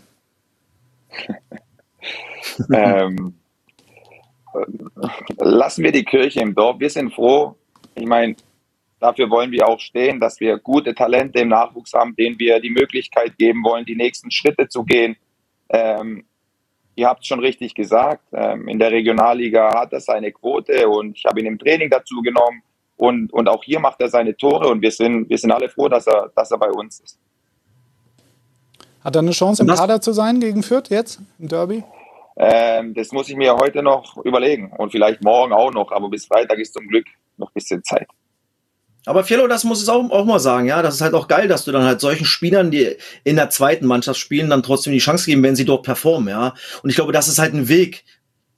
ähm, 2.72 3.34
lassen 5.38 5.84
wir 5.84 5.92
die 5.92 6.04
Kirche 6.04 6.40
im 6.40 6.54
Dorf. 6.54 6.80
Wir 6.80 6.90
sind 6.90 7.14
froh. 7.14 7.54
Ich 7.94 8.06
meine, 8.06 8.34
dafür 8.98 9.30
wollen 9.30 9.52
wir 9.52 9.68
auch 9.68 9.78
stehen, 9.78 10.18
dass 10.18 10.40
wir 10.40 10.58
gute 10.58 10.94
Talente 10.94 11.40
im 11.40 11.48
Nachwuchs 11.48 11.92
haben, 11.92 12.16
denen 12.16 12.38
wir 12.38 12.60
die 12.60 12.70
Möglichkeit 12.70 13.38
geben 13.38 13.62
wollen, 13.62 13.84
die 13.84 13.96
nächsten 13.96 14.30
Schritte 14.30 14.68
zu 14.68 14.84
gehen. 14.84 15.16
Ähm, 15.68 16.25
ihr 16.98 17.06
habt 17.08 17.20
es 17.22 17.28
schon 17.28 17.40
richtig 17.40 17.74
gesagt, 17.74 18.24
ähm, 18.32 18.68
in 18.68 18.78
der 18.78 18.90
Regionalliga 18.90 19.80
hat 19.80 19.92
er 19.92 20.00
seine 20.00 20.32
Quote 20.32 20.88
und 20.88 21.16
ich 21.16 21.24
habe 21.24 21.40
ihn 21.40 21.46
im 21.46 21.58
Training 21.58 21.88
dazu 21.88 22.20
genommen 22.22 22.62
und, 22.96 23.32
und 23.32 23.48
auch 23.48 23.62
hier 23.62 23.78
macht 23.78 24.00
er 24.00 24.08
seine 24.08 24.36
Tore 24.36 24.68
und 24.68 24.82
wir 24.82 24.90
sind, 24.90 25.30
wir 25.30 25.38
sind 25.38 25.52
alle 25.52 25.68
froh, 25.68 25.88
dass 25.88 26.06
er, 26.08 26.30
dass 26.34 26.50
er 26.50 26.58
bei 26.58 26.70
uns 26.70 27.00
ist. 27.00 27.18
Hat 29.04 29.14
er 29.14 29.20
eine 29.20 29.30
Chance 29.30 29.62
im 29.62 29.68
Kader 29.68 30.00
zu 30.00 30.12
sein 30.12 30.40
gegen 30.40 30.64
Fürth 30.64 30.90
jetzt 30.90 31.20
im 31.38 31.48
Derby? 31.48 31.84
Ähm, 32.36 32.94
das 32.94 33.12
muss 33.12 33.28
ich 33.28 33.36
mir 33.36 33.54
heute 33.54 33.82
noch 33.82 34.16
überlegen 34.24 34.72
und 34.76 34.90
vielleicht 34.90 35.22
morgen 35.22 35.52
auch 35.52 35.72
noch, 35.72 35.92
aber 35.92 36.08
bis 36.08 36.26
Freitag 36.26 36.58
ist 36.58 36.74
zum 36.74 36.86
Glück 36.88 37.06
noch 37.36 37.48
ein 37.48 37.54
bisschen 37.54 37.82
Zeit. 37.84 38.08
Aber 39.08 39.24
Fiello, 39.24 39.46
das 39.46 39.64
muss 39.64 39.82
ich 39.82 39.88
auch, 39.88 40.10
auch 40.10 40.26
mal 40.26 40.38
sagen, 40.38 40.66
ja, 40.66 40.82
das 40.82 40.96
ist 40.96 41.00
halt 41.00 41.14
auch 41.14 41.28
geil, 41.28 41.48
dass 41.48 41.64
du 41.64 41.72
dann 41.72 41.84
halt 41.84 41.98
solchen 41.98 42.26
Spielern, 42.26 42.70
die 42.70 42.94
in 43.24 43.36
der 43.36 43.48
zweiten 43.48 43.86
Mannschaft 43.86 44.20
spielen, 44.20 44.50
dann 44.50 44.62
trotzdem 44.62 44.92
die 44.92 44.98
Chance 44.98 45.24
geben, 45.24 45.42
wenn 45.42 45.56
sie 45.56 45.64
dort 45.64 45.82
performen, 45.82 46.28
ja. 46.28 46.52
Und 46.82 46.90
ich 46.90 46.96
glaube, 46.96 47.12
das 47.12 47.26
ist 47.26 47.38
halt 47.38 47.54
ein 47.54 47.68
Weg, 47.68 48.04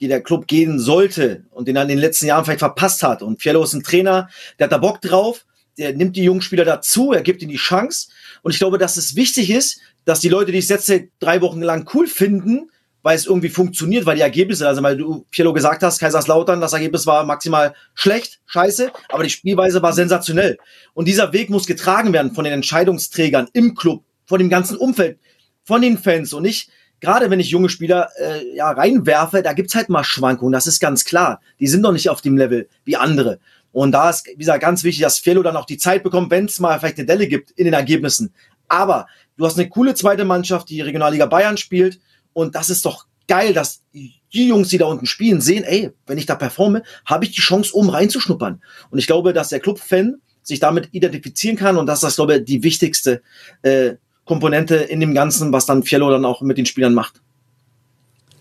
die 0.01 0.09
der 0.09 0.19
Club 0.21 0.47
gehen 0.47 0.77
sollte 0.77 1.45
und 1.51 1.69
den 1.69 1.77
er 1.77 1.83
in 1.83 1.87
den 1.87 1.99
letzten 1.99 2.25
Jahren 2.25 2.43
vielleicht 2.43 2.59
verpasst 2.59 3.01
hat. 3.01 3.21
Und 3.21 3.41
Fiello 3.41 3.63
ist 3.63 3.71
ein 3.71 3.81
Trainer, 3.81 4.27
der 4.59 4.65
hat 4.65 4.73
da 4.73 4.77
Bock 4.77 4.99
drauf, 4.99 5.45
der 5.77 5.93
nimmt 5.93 6.17
die 6.17 6.23
jungen 6.23 6.41
Spieler 6.41 6.65
dazu, 6.65 7.13
er 7.13 7.21
gibt 7.21 7.41
ihnen 7.41 7.51
die 7.51 7.57
Chance. 7.57 8.09
Und 8.41 8.51
ich 8.51 8.59
glaube, 8.59 8.77
dass 8.77 8.97
es 8.97 9.15
wichtig 9.15 9.51
ist, 9.51 9.79
dass 10.03 10.19
die 10.19 10.27
Leute, 10.27 10.51
die 10.51 10.57
es 10.57 10.67
jetzt 10.67 10.91
drei 11.19 11.39
Wochen 11.39 11.61
lang 11.61 11.89
cool 11.93 12.07
finden, 12.07 12.69
weil 13.03 13.15
es 13.15 13.25
irgendwie 13.25 13.49
funktioniert, 13.49 14.05
weil 14.05 14.15
die 14.15 14.21
Ergebnisse, 14.21 14.67
also 14.67 14.83
weil 14.83 14.97
du 14.97 15.25
Pielo 15.31 15.53
gesagt 15.53 15.83
hast, 15.83 15.99
Kaiserslautern, 15.99 16.61
das 16.61 16.73
Ergebnis 16.73 17.07
war 17.07 17.25
maximal 17.25 17.73
schlecht, 17.93 18.39
scheiße, 18.45 18.91
aber 19.09 19.23
die 19.23 19.29
Spielweise 19.29 19.81
war 19.81 19.93
sensationell. 19.93 20.57
Und 20.93 21.07
dieser 21.07 21.33
Weg 21.33 21.49
muss 21.49 21.65
getragen 21.65 22.13
werden 22.13 22.33
von 22.33 22.43
den 22.43 22.53
Entscheidungsträgern 22.53 23.49
im 23.53 23.75
Club, 23.75 24.03
von 24.25 24.39
dem 24.39 24.49
ganzen 24.49 24.77
Umfeld, 24.77 25.19
von 25.63 25.81
den 25.81 25.97
Fans 25.97 26.33
und 26.33 26.43
nicht, 26.43 26.69
gerade 26.99 27.29
wenn 27.29 27.39
ich 27.39 27.49
junge 27.49 27.69
Spieler 27.69 28.09
äh, 28.17 28.55
ja, 28.55 28.71
reinwerfe, 28.71 29.41
da 29.41 29.53
gibt's 29.53 29.75
halt 29.75 29.89
mal 29.89 30.03
Schwankungen, 30.03 30.53
das 30.53 30.67
ist 30.67 30.79
ganz 30.79 31.03
klar. 31.03 31.41
Die 31.59 31.67
sind 31.67 31.83
doch 31.83 31.91
nicht 31.91 32.09
auf 32.09 32.21
dem 32.21 32.37
Level 32.37 32.69
wie 32.85 32.95
andere. 32.95 33.39
Und 33.71 33.93
da 33.93 34.09
ist, 34.09 34.27
wie 34.27 34.35
gesagt, 34.35 34.61
ganz 34.61 34.83
wichtig, 34.83 35.03
dass 35.03 35.17
Felo 35.17 35.43
dann 35.43 35.55
auch 35.55 35.65
die 35.65 35.77
Zeit 35.77 36.03
bekommt, 36.03 36.29
wenn 36.29 36.45
es 36.45 36.59
mal 36.59 36.77
vielleicht 36.79 36.97
eine 36.97 37.07
Delle 37.07 37.27
gibt 37.27 37.51
in 37.51 37.65
den 37.65 37.73
Ergebnissen. 37.73 38.33
Aber 38.67 39.07
du 39.37 39.45
hast 39.45 39.57
eine 39.57 39.69
coole 39.69 39.95
zweite 39.95 40.25
Mannschaft, 40.25 40.69
die 40.69 40.81
Regionalliga 40.81 41.25
Bayern 41.25 41.57
spielt 41.57 41.99
und 42.33 42.55
das 42.55 42.69
ist 42.69 42.85
doch 42.85 43.05
geil, 43.27 43.53
dass 43.53 43.81
die 43.93 44.47
Jungs, 44.47 44.69
die 44.69 44.77
da 44.77 44.85
unten 44.85 45.05
spielen, 45.05 45.41
sehen, 45.41 45.63
ey, 45.63 45.91
wenn 46.05 46.17
ich 46.17 46.25
da 46.25 46.35
performe, 46.35 46.83
habe 47.05 47.25
ich 47.25 47.31
die 47.31 47.41
Chance, 47.41 47.73
um 47.73 47.89
reinzuschnuppern. 47.89 48.61
Und 48.89 48.99
ich 48.99 49.07
glaube, 49.07 49.33
dass 49.33 49.49
der 49.49 49.59
Club-Fan 49.59 50.21
sich 50.43 50.59
damit 50.59 50.89
identifizieren 50.91 51.55
kann 51.57 51.77
und 51.77 51.85
das 51.85 52.03
ist, 52.03 52.15
glaube 52.15 52.37
ich, 52.37 52.45
die 52.45 52.63
wichtigste 52.63 53.21
äh, 53.61 53.95
Komponente 54.25 54.75
in 54.75 54.99
dem 54.99 55.13
Ganzen, 55.13 55.51
was 55.51 55.65
dann 55.65 55.83
Fiello 55.83 56.09
dann 56.09 56.25
auch 56.25 56.41
mit 56.41 56.57
den 56.57 56.65
Spielern 56.65 56.93
macht. 56.93 57.21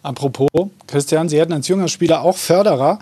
Apropos, 0.02 0.48
Christian, 0.86 1.28
Sie 1.28 1.40
hatten 1.40 1.52
als 1.52 1.68
junger 1.68 1.88
Spieler 1.88 2.22
auch 2.22 2.36
Förderer. 2.36 2.98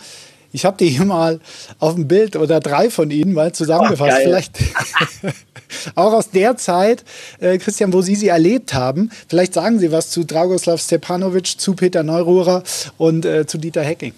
Ich 0.53 0.65
habe 0.65 0.77
die 0.79 0.87
hier 0.89 1.05
mal 1.05 1.41
auf 1.79 1.95
dem 1.95 2.09
Bild 2.09 2.37
oder 2.37 2.61
drei 2.61 2.89
von 2.91 3.11
Ihnen 3.11 3.35
mal 3.35 3.53
zusammengefasst. 3.53 4.19
Oh, 4.21 4.23
Vielleicht 4.23 4.59
auch 5.95 6.13
aus 6.13 6.31
der 6.31 6.57
Zeit, 6.57 7.05
äh, 7.41 7.59
Christian, 7.59 7.93
wo 7.93 8.01
Sie 8.01 8.15
sie 8.15 8.29
erlebt 8.29 8.73
haben. 8.73 9.11
Vielleicht 9.29 9.53
sagen 9.55 9.79
Sie 9.79 9.93
was 9.93 10.11
zu 10.11 10.25
Dragoslav 10.25 10.81
Stepanovic, 10.81 11.47
zu 11.47 11.75
Peter 11.75 12.03
Neururer 12.03 12.63
und 12.97 13.27
äh, 13.27 13.47
zu 13.47 13.59
Dieter 13.59 13.83
Hecking. 13.83 14.15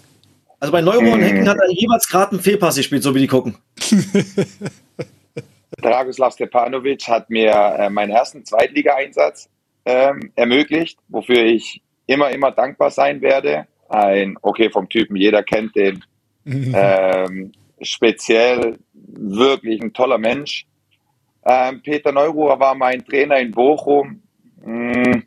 Also 0.60 0.72
bei 0.72 0.82
Neururer 0.82 1.14
und 1.14 1.22
Hecking 1.22 1.48
hat 1.48 1.58
er 1.58 1.70
jeweils 1.70 2.08
gerade 2.08 2.32
einen 2.32 2.40
Fehlpass 2.40 2.76
gespielt, 2.76 3.02
so 3.02 3.14
wie 3.14 3.20
die 3.20 3.26
gucken. 3.26 3.56
Dragoslav 5.80 6.34
Stepanovic 6.34 7.08
hat 7.08 7.30
mir 7.30 7.50
äh, 7.50 7.90
meinen 7.90 8.10
ersten 8.10 8.44
Zweitligaeinsatz 8.44 9.48
ähm, 9.84 10.30
ermöglicht, 10.36 10.98
wofür 11.08 11.44
ich 11.44 11.80
immer, 12.06 12.30
immer 12.30 12.52
dankbar 12.52 12.90
sein 12.90 13.20
werde. 13.22 13.66
Ein, 13.88 14.36
okay, 14.42 14.70
vom 14.70 14.88
Typen, 14.88 15.16
jeder 15.16 15.42
kennt 15.42 15.74
den, 15.74 16.04
ähm, 16.74 17.52
speziell 17.80 18.78
wirklich 18.92 19.80
ein 19.80 19.92
toller 19.92 20.18
Mensch. 20.18 20.66
Ähm, 21.44 21.80
Peter 21.82 22.12
Neururer 22.12 22.58
war 22.58 22.74
mein 22.74 23.04
Trainer 23.04 23.38
in 23.38 23.52
Bochum. 23.52 24.22
Äh, 24.64 25.22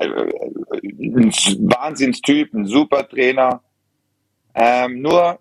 ein 0.00 1.30
Wahnsinnstyp, 1.30 2.54
ein 2.54 2.66
super 2.66 3.08
Trainer. 3.08 3.62
Ähm, 4.54 5.02
nur, 5.02 5.38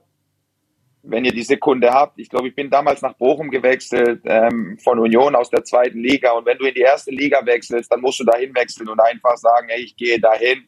wenn 1.03 1.25
ihr 1.25 1.31
die 1.31 1.43
Sekunde 1.43 1.91
habt, 1.91 2.19
ich 2.19 2.29
glaube, 2.29 2.49
ich 2.49 2.55
bin 2.55 2.69
damals 2.69 3.01
nach 3.01 3.13
Bochum 3.13 3.49
gewechselt, 3.49 4.21
ähm, 4.25 4.77
von 4.83 4.99
Union 4.99 5.35
aus 5.35 5.49
der 5.49 5.63
zweiten 5.63 5.99
Liga. 5.99 6.31
Und 6.31 6.45
wenn 6.45 6.57
du 6.57 6.65
in 6.65 6.73
die 6.73 6.81
erste 6.81 7.11
Liga 7.11 7.43
wechselst, 7.45 7.91
dann 7.91 8.01
musst 8.01 8.19
du 8.19 8.25
dahin 8.25 8.53
wechseln 8.53 8.89
und 8.89 8.99
einfach 8.99 9.37
sagen, 9.37 9.69
ey, 9.69 9.81
ich 9.81 9.95
gehe 9.95 10.19
dahin 10.19 10.67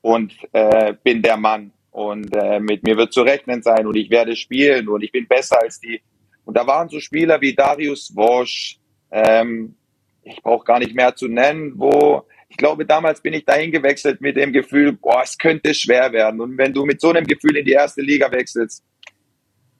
und 0.00 0.32
äh, 0.52 0.94
bin 1.02 1.22
der 1.22 1.36
Mann 1.36 1.72
und 1.92 2.34
äh, 2.34 2.58
mit 2.58 2.82
mir 2.82 2.96
wird 2.96 3.12
zu 3.12 3.22
rechnen 3.22 3.62
sein 3.62 3.86
und 3.86 3.96
ich 3.96 4.10
werde 4.10 4.34
spielen 4.34 4.88
und 4.88 5.02
ich 5.04 5.12
bin 5.12 5.28
besser 5.28 5.62
als 5.62 5.78
die. 5.78 6.02
Und 6.44 6.56
da 6.56 6.66
waren 6.66 6.88
so 6.88 6.98
Spieler 6.98 7.40
wie 7.40 7.54
Darius 7.54 8.16
Wosch, 8.16 8.78
ähm, 9.10 9.76
ich 10.24 10.42
brauche 10.42 10.64
gar 10.64 10.78
nicht 10.78 10.94
mehr 10.94 11.14
zu 11.14 11.28
nennen, 11.28 11.74
wo 11.76 12.26
ich 12.48 12.56
glaube, 12.56 12.84
damals 12.84 13.20
bin 13.22 13.32
ich 13.32 13.46
dahin 13.46 13.72
gewechselt 13.72 14.20
mit 14.20 14.36
dem 14.36 14.52
Gefühl, 14.52 14.92
boah, 14.92 15.22
es 15.22 15.38
könnte 15.38 15.72
schwer 15.72 16.12
werden. 16.12 16.40
Und 16.40 16.58
wenn 16.58 16.72
du 16.74 16.84
mit 16.84 17.00
so 17.00 17.10
einem 17.10 17.26
Gefühl 17.26 17.56
in 17.56 17.64
die 17.64 17.72
erste 17.72 18.02
Liga 18.02 18.30
wechselst, 18.30 18.84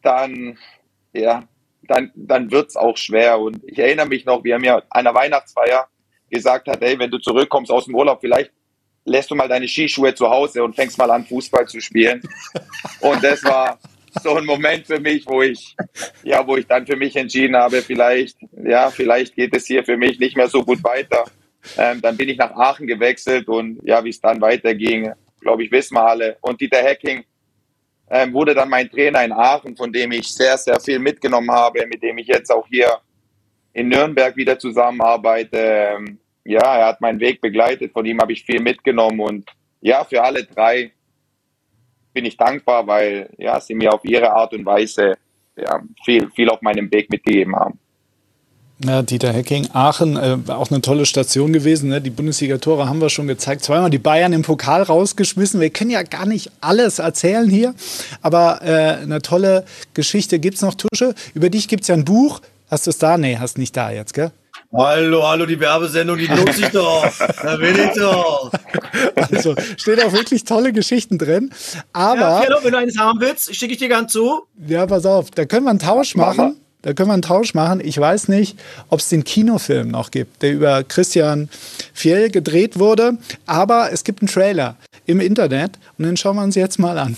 dann, 0.00 0.58
ja, 1.12 1.46
dann, 1.82 2.10
dann 2.14 2.50
wird's 2.50 2.76
auch 2.76 2.96
schwer. 2.96 3.38
Und 3.38 3.60
ich 3.66 3.78
erinnere 3.78 4.08
mich 4.08 4.24
noch, 4.24 4.42
wie 4.42 4.50
er 4.50 4.58
mir 4.58 4.82
einer 4.88 5.14
Weihnachtsfeier 5.14 5.86
gesagt 6.30 6.66
hat, 6.66 6.80
hey, 6.80 6.98
wenn 6.98 7.10
du 7.10 7.18
zurückkommst 7.18 7.70
aus 7.70 7.84
dem 7.84 7.94
Urlaub, 7.94 8.20
vielleicht 8.22 8.52
lässt 9.04 9.30
du 9.30 9.34
mal 9.34 9.48
deine 9.48 9.66
Skischuhe 9.66 10.14
zu 10.14 10.28
Hause 10.28 10.62
und 10.62 10.74
fängst 10.74 10.98
mal 10.98 11.10
an, 11.10 11.24
Fußball 11.24 11.66
zu 11.66 11.80
spielen. 11.80 12.22
Und 13.00 13.22
das 13.22 13.42
war 13.44 13.78
so 14.22 14.36
ein 14.36 14.44
Moment 14.44 14.86
für 14.86 15.00
mich, 15.00 15.26
wo 15.26 15.42
ich, 15.42 15.74
ja, 16.22 16.46
wo 16.46 16.56
ich 16.56 16.66
dann 16.66 16.86
für 16.86 16.96
mich 16.96 17.16
entschieden 17.16 17.56
habe, 17.56 17.82
vielleicht, 17.82 18.36
ja, 18.64 18.90
vielleicht 18.90 19.34
geht 19.34 19.56
es 19.56 19.66
hier 19.66 19.84
für 19.84 19.96
mich 19.96 20.18
nicht 20.18 20.36
mehr 20.36 20.48
so 20.48 20.62
gut 20.62 20.82
weiter. 20.84 21.24
Ähm, 21.78 22.00
dann 22.00 22.16
bin 22.16 22.28
ich 22.28 22.36
nach 22.36 22.52
Aachen 22.52 22.86
gewechselt 22.86 23.48
und 23.48 23.80
ja, 23.84 24.04
wie 24.04 24.10
es 24.10 24.20
dann 24.20 24.40
weiterging, 24.40 25.12
glaube 25.40 25.64
ich, 25.64 25.72
wissen 25.72 25.94
wir 25.94 26.06
alle. 26.06 26.36
Und 26.40 26.60
Dieter 26.60 26.82
Hacking 26.82 27.24
ähm, 28.10 28.32
wurde 28.32 28.54
dann 28.54 28.68
mein 28.68 28.90
Trainer 28.90 29.24
in 29.24 29.32
Aachen, 29.32 29.76
von 29.76 29.92
dem 29.92 30.12
ich 30.12 30.32
sehr, 30.32 30.58
sehr 30.58 30.78
viel 30.80 30.98
mitgenommen 30.98 31.50
habe, 31.50 31.86
mit 31.86 32.02
dem 32.02 32.18
ich 32.18 32.26
jetzt 32.26 32.50
auch 32.50 32.66
hier 32.68 32.98
in 33.72 33.88
Nürnberg 33.88 34.36
wieder 34.36 34.58
zusammenarbeite. 34.58 35.56
Ähm, 35.56 36.18
ja, 36.44 36.76
er 36.76 36.86
hat 36.86 37.00
meinen 37.00 37.20
Weg 37.20 37.40
begleitet, 37.40 37.92
von 37.92 38.04
ihm 38.04 38.20
habe 38.20 38.32
ich 38.32 38.44
viel 38.44 38.60
mitgenommen 38.60 39.20
und 39.20 39.50
ja, 39.80 40.04
für 40.04 40.22
alle 40.22 40.44
drei 40.44 40.92
bin 42.12 42.24
ich 42.24 42.36
dankbar, 42.36 42.86
weil 42.86 43.30
ja, 43.38 43.60
sie 43.60 43.74
mir 43.74 43.92
auf 43.92 44.04
ihre 44.04 44.32
Art 44.32 44.52
und 44.52 44.64
Weise 44.64 45.14
ja, 45.56 45.82
viel, 46.04 46.30
viel 46.30 46.48
auf 46.48 46.62
meinem 46.62 46.90
Weg 46.90 47.10
mitgegeben 47.10 47.56
haben. 47.56 47.78
Ja, 48.84 49.02
Dieter 49.02 49.32
Hecking, 49.32 49.68
Aachen, 49.72 50.16
äh, 50.16 50.38
auch 50.50 50.70
eine 50.70 50.80
tolle 50.80 51.06
Station 51.06 51.52
gewesen. 51.52 51.90
Ne? 51.90 52.00
Die 52.00 52.10
Bundesliga-Tore 52.10 52.88
haben 52.88 53.00
wir 53.00 53.10
schon 53.10 53.28
gezeigt. 53.28 53.62
Zweimal 53.62 53.90
die 53.90 53.98
Bayern 53.98 54.32
im 54.32 54.42
Pokal 54.42 54.82
rausgeschmissen. 54.82 55.60
Wir 55.60 55.70
können 55.70 55.90
ja 55.90 56.02
gar 56.02 56.26
nicht 56.26 56.50
alles 56.60 56.98
erzählen 56.98 57.48
hier, 57.48 57.74
aber 58.22 58.60
äh, 58.62 59.02
eine 59.02 59.22
tolle 59.22 59.64
Geschichte 59.94 60.40
gibt 60.40 60.56
es 60.56 60.62
noch, 60.62 60.74
Tusche. 60.74 61.14
Über 61.34 61.48
dich 61.48 61.68
gibt 61.68 61.82
es 61.82 61.88
ja 61.88 61.94
ein 61.94 62.04
Buch. 62.04 62.40
Hast 62.68 62.86
du 62.86 62.90
es 62.90 62.98
da? 62.98 63.18
Nee, 63.18 63.36
hast 63.38 63.56
nicht 63.56 63.76
da 63.76 63.92
jetzt, 63.92 64.14
gell? 64.14 64.32
Hallo, 64.74 65.22
hallo, 65.28 65.44
die 65.44 65.60
Werbesendung, 65.60 66.16
die 66.16 66.28
nutze 66.28 66.62
ich 66.62 66.68
doch. 66.68 67.06
Da 67.42 67.56
bin 67.56 67.76
ich 67.78 67.92
doch. 67.94 68.50
Also, 69.16 69.54
steht 69.76 70.02
auch 70.02 70.12
wirklich 70.14 70.44
tolle 70.44 70.72
Geschichten 70.72 71.18
drin. 71.18 71.50
Aber. 71.92 72.20
Ja, 72.20 72.40
Fierlo, 72.40 72.58
wenn 72.62 72.72
du 72.72 72.78
eines 72.78 72.98
haben 72.98 73.20
willst, 73.20 73.54
schicke 73.54 73.74
ich 73.74 73.78
dir 73.78 73.88
gern 73.88 74.08
zu. 74.08 74.46
Ja, 74.66 74.86
pass 74.86 75.04
auf, 75.04 75.30
da 75.30 75.44
können 75.44 75.64
wir 75.64 75.70
einen 75.70 75.78
Tausch 75.78 76.14
machen. 76.14 76.56
Da 76.80 76.94
können 76.94 77.10
wir 77.10 77.12
einen 77.12 77.22
Tausch 77.22 77.52
machen. 77.52 77.80
Ich 77.84 77.98
weiß 77.98 78.28
nicht, 78.28 78.58
ob 78.88 79.00
es 79.00 79.10
den 79.10 79.24
Kinofilm 79.24 79.88
noch 79.88 80.10
gibt, 80.10 80.42
der 80.42 80.52
über 80.52 80.82
Christian 80.84 81.50
Fjell 81.92 82.30
gedreht 82.30 82.78
wurde. 82.78 83.18
Aber 83.44 83.92
es 83.92 84.04
gibt 84.04 84.22
einen 84.22 84.28
Trailer 84.28 84.76
im 85.04 85.20
Internet 85.20 85.72
und 85.98 86.06
den 86.06 86.16
schauen 86.16 86.36
wir 86.36 86.42
uns 86.42 86.54
jetzt 86.54 86.78
mal 86.78 86.98
an. 86.98 87.16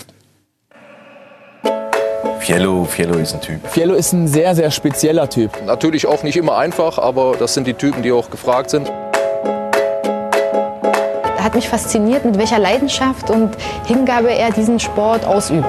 Fiello, 2.45 2.85
Fiello 2.85 3.15
ist 3.15 3.33
ein 3.33 3.41
Typ. 3.41 3.67
Fiello 3.67 3.95
ist 3.95 4.13
ein 4.13 4.27
sehr, 4.27 4.53
sehr 4.53 4.69
spezieller 4.69 5.27
Typ. 5.27 5.49
Natürlich 5.65 6.05
auch 6.05 6.21
nicht 6.21 6.37
immer 6.37 6.55
einfach, 6.55 6.99
aber 6.99 7.35
das 7.39 7.55
sind 7.55 7.65
die 7.65 7.73
Typen, 7.73 8.03
die 8.03 8.11
auch 8.11 8.29
gefragt 8.29 8.69
sind. 8.69 8.87
Er 11.37 11.43
hat 11.43 11.55
mich 11.55 11.67
fasziniert, 11.67 12.23
mit 12.23 12.37
welcher 12.37 12.59
Leidenschaft 12.59 13.31
und 13.31 13.57
Hingabe 13.87 14.31
er 14.31 14.51
diesen 14.51 14.79
Sport 14.79 15.25
ausübt. 15.25 15.65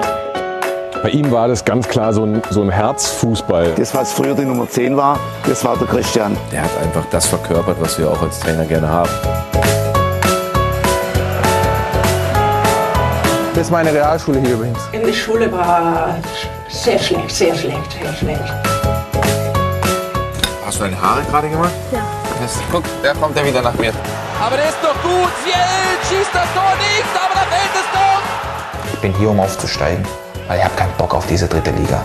Bei 1.03 1.09
ihm 1.09 1.31
war 1.31 1.49
das 1.49 1.65
ganz 1.65 1.89
klar 1.89 2.13
so 2.13 2.25
ein, 2.25 2.43
so 2.51 2.61
ein 2.61 2.69
Herzfußball. 2.69 3.73
Das, 3.77 3.95
was 3.95 4.13
früher 4.13 4.35
die 4.35 4.45
Nummer 4.45 4.69
10 4.69 4.99
war, 4.99 5.19
das 5.49 5.65
war 5.65 5.79
der 5.79 5.87
Christian. 5.87 6.37
Der 6.53 6.63
hat 6.63 6.77
einfach 6.83 7.07
das 7.11 7.25
verkörpert, 7.25 7.79
was 7.81 7.99
wir 7.99 8.11
auch 8.11 8.21
als 8.21 8.39
Trainer 8.41 8.67
gerne 8.67 8.87
haben. 8.91 9.09
Das 13.55 13.63
ist 13.65 13.71
meine 13.71 13.91
Realschule 13.91 14.41
hier 14.41 14.53
übrigens. 14.53 14.79
In 14.93 15.07
der 15.07 15.15
Schule 15.15 15.51
war 15.51 16.19
sehr 16.69 16.99
schlecht, 16.99 17.31
sehr 17.31 17.55
schlecht, 17.55 17.93
sehr 17.93 18.15
schlecht. 18.15 18.53
Hast 20.65 20.79
du 20.79 20.85
deine 20.85 21.01
Haare 21.01 21.23
gerade 21.25 21.49
gemacht? 21.49 21.73
Ja. 21.93 22.05
Das, 22.41 22.59
guck, 22.71 22.85
der 23.03 23.15
kommt 23.15 23.37
ja 23.37 23.45
wieder 23.45 23.63
nach 23.63 23.75
mir. 23.75 23.93
Aber 24.41 24.57
der 24.57 24.69
ist 24.69 24.79
doch 24.83 24.95
gut. 25.03 25.31
Fiel 25.45 25.55
schießt 26.09 26.35
das 26.35 26.53
Tor 26.53 26.75
nicht, 26.79 27.07
aber 27.15 27.35
da 27.35 27.47
fällt 27.47 27.75
es 27.75 27.93
doch. 27.93 28.93
Ich 28.93 29.01
bin 29.01 29.15
hier, 29.17 29.31
um 29.31 29.41
aufzusteigen, 29.41 30.05
weil 30.49 30.59
ich 30.59 30.65
habe 30.65 30.75
keinen 30.75 30.93
Bock 30.97 31.15
auf 31.15 31.27
diese 31.27 31.47
dritte 31.47 31.71
Liga. 31.71 32.05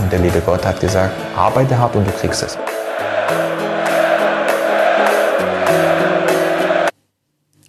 Und 0.00 0.12
der 0.12 0.18
liebe 0.18 0.40
Gott 0.40 0.64
hat 0.64 0.80
gesagt, 0.80 1.14
arbeite 1.36 1.78
hart 1.78 1.94
und 1.94 2.06
du 2.06 2.12
kriegst 2.12 2.42
es. 2.42 2.58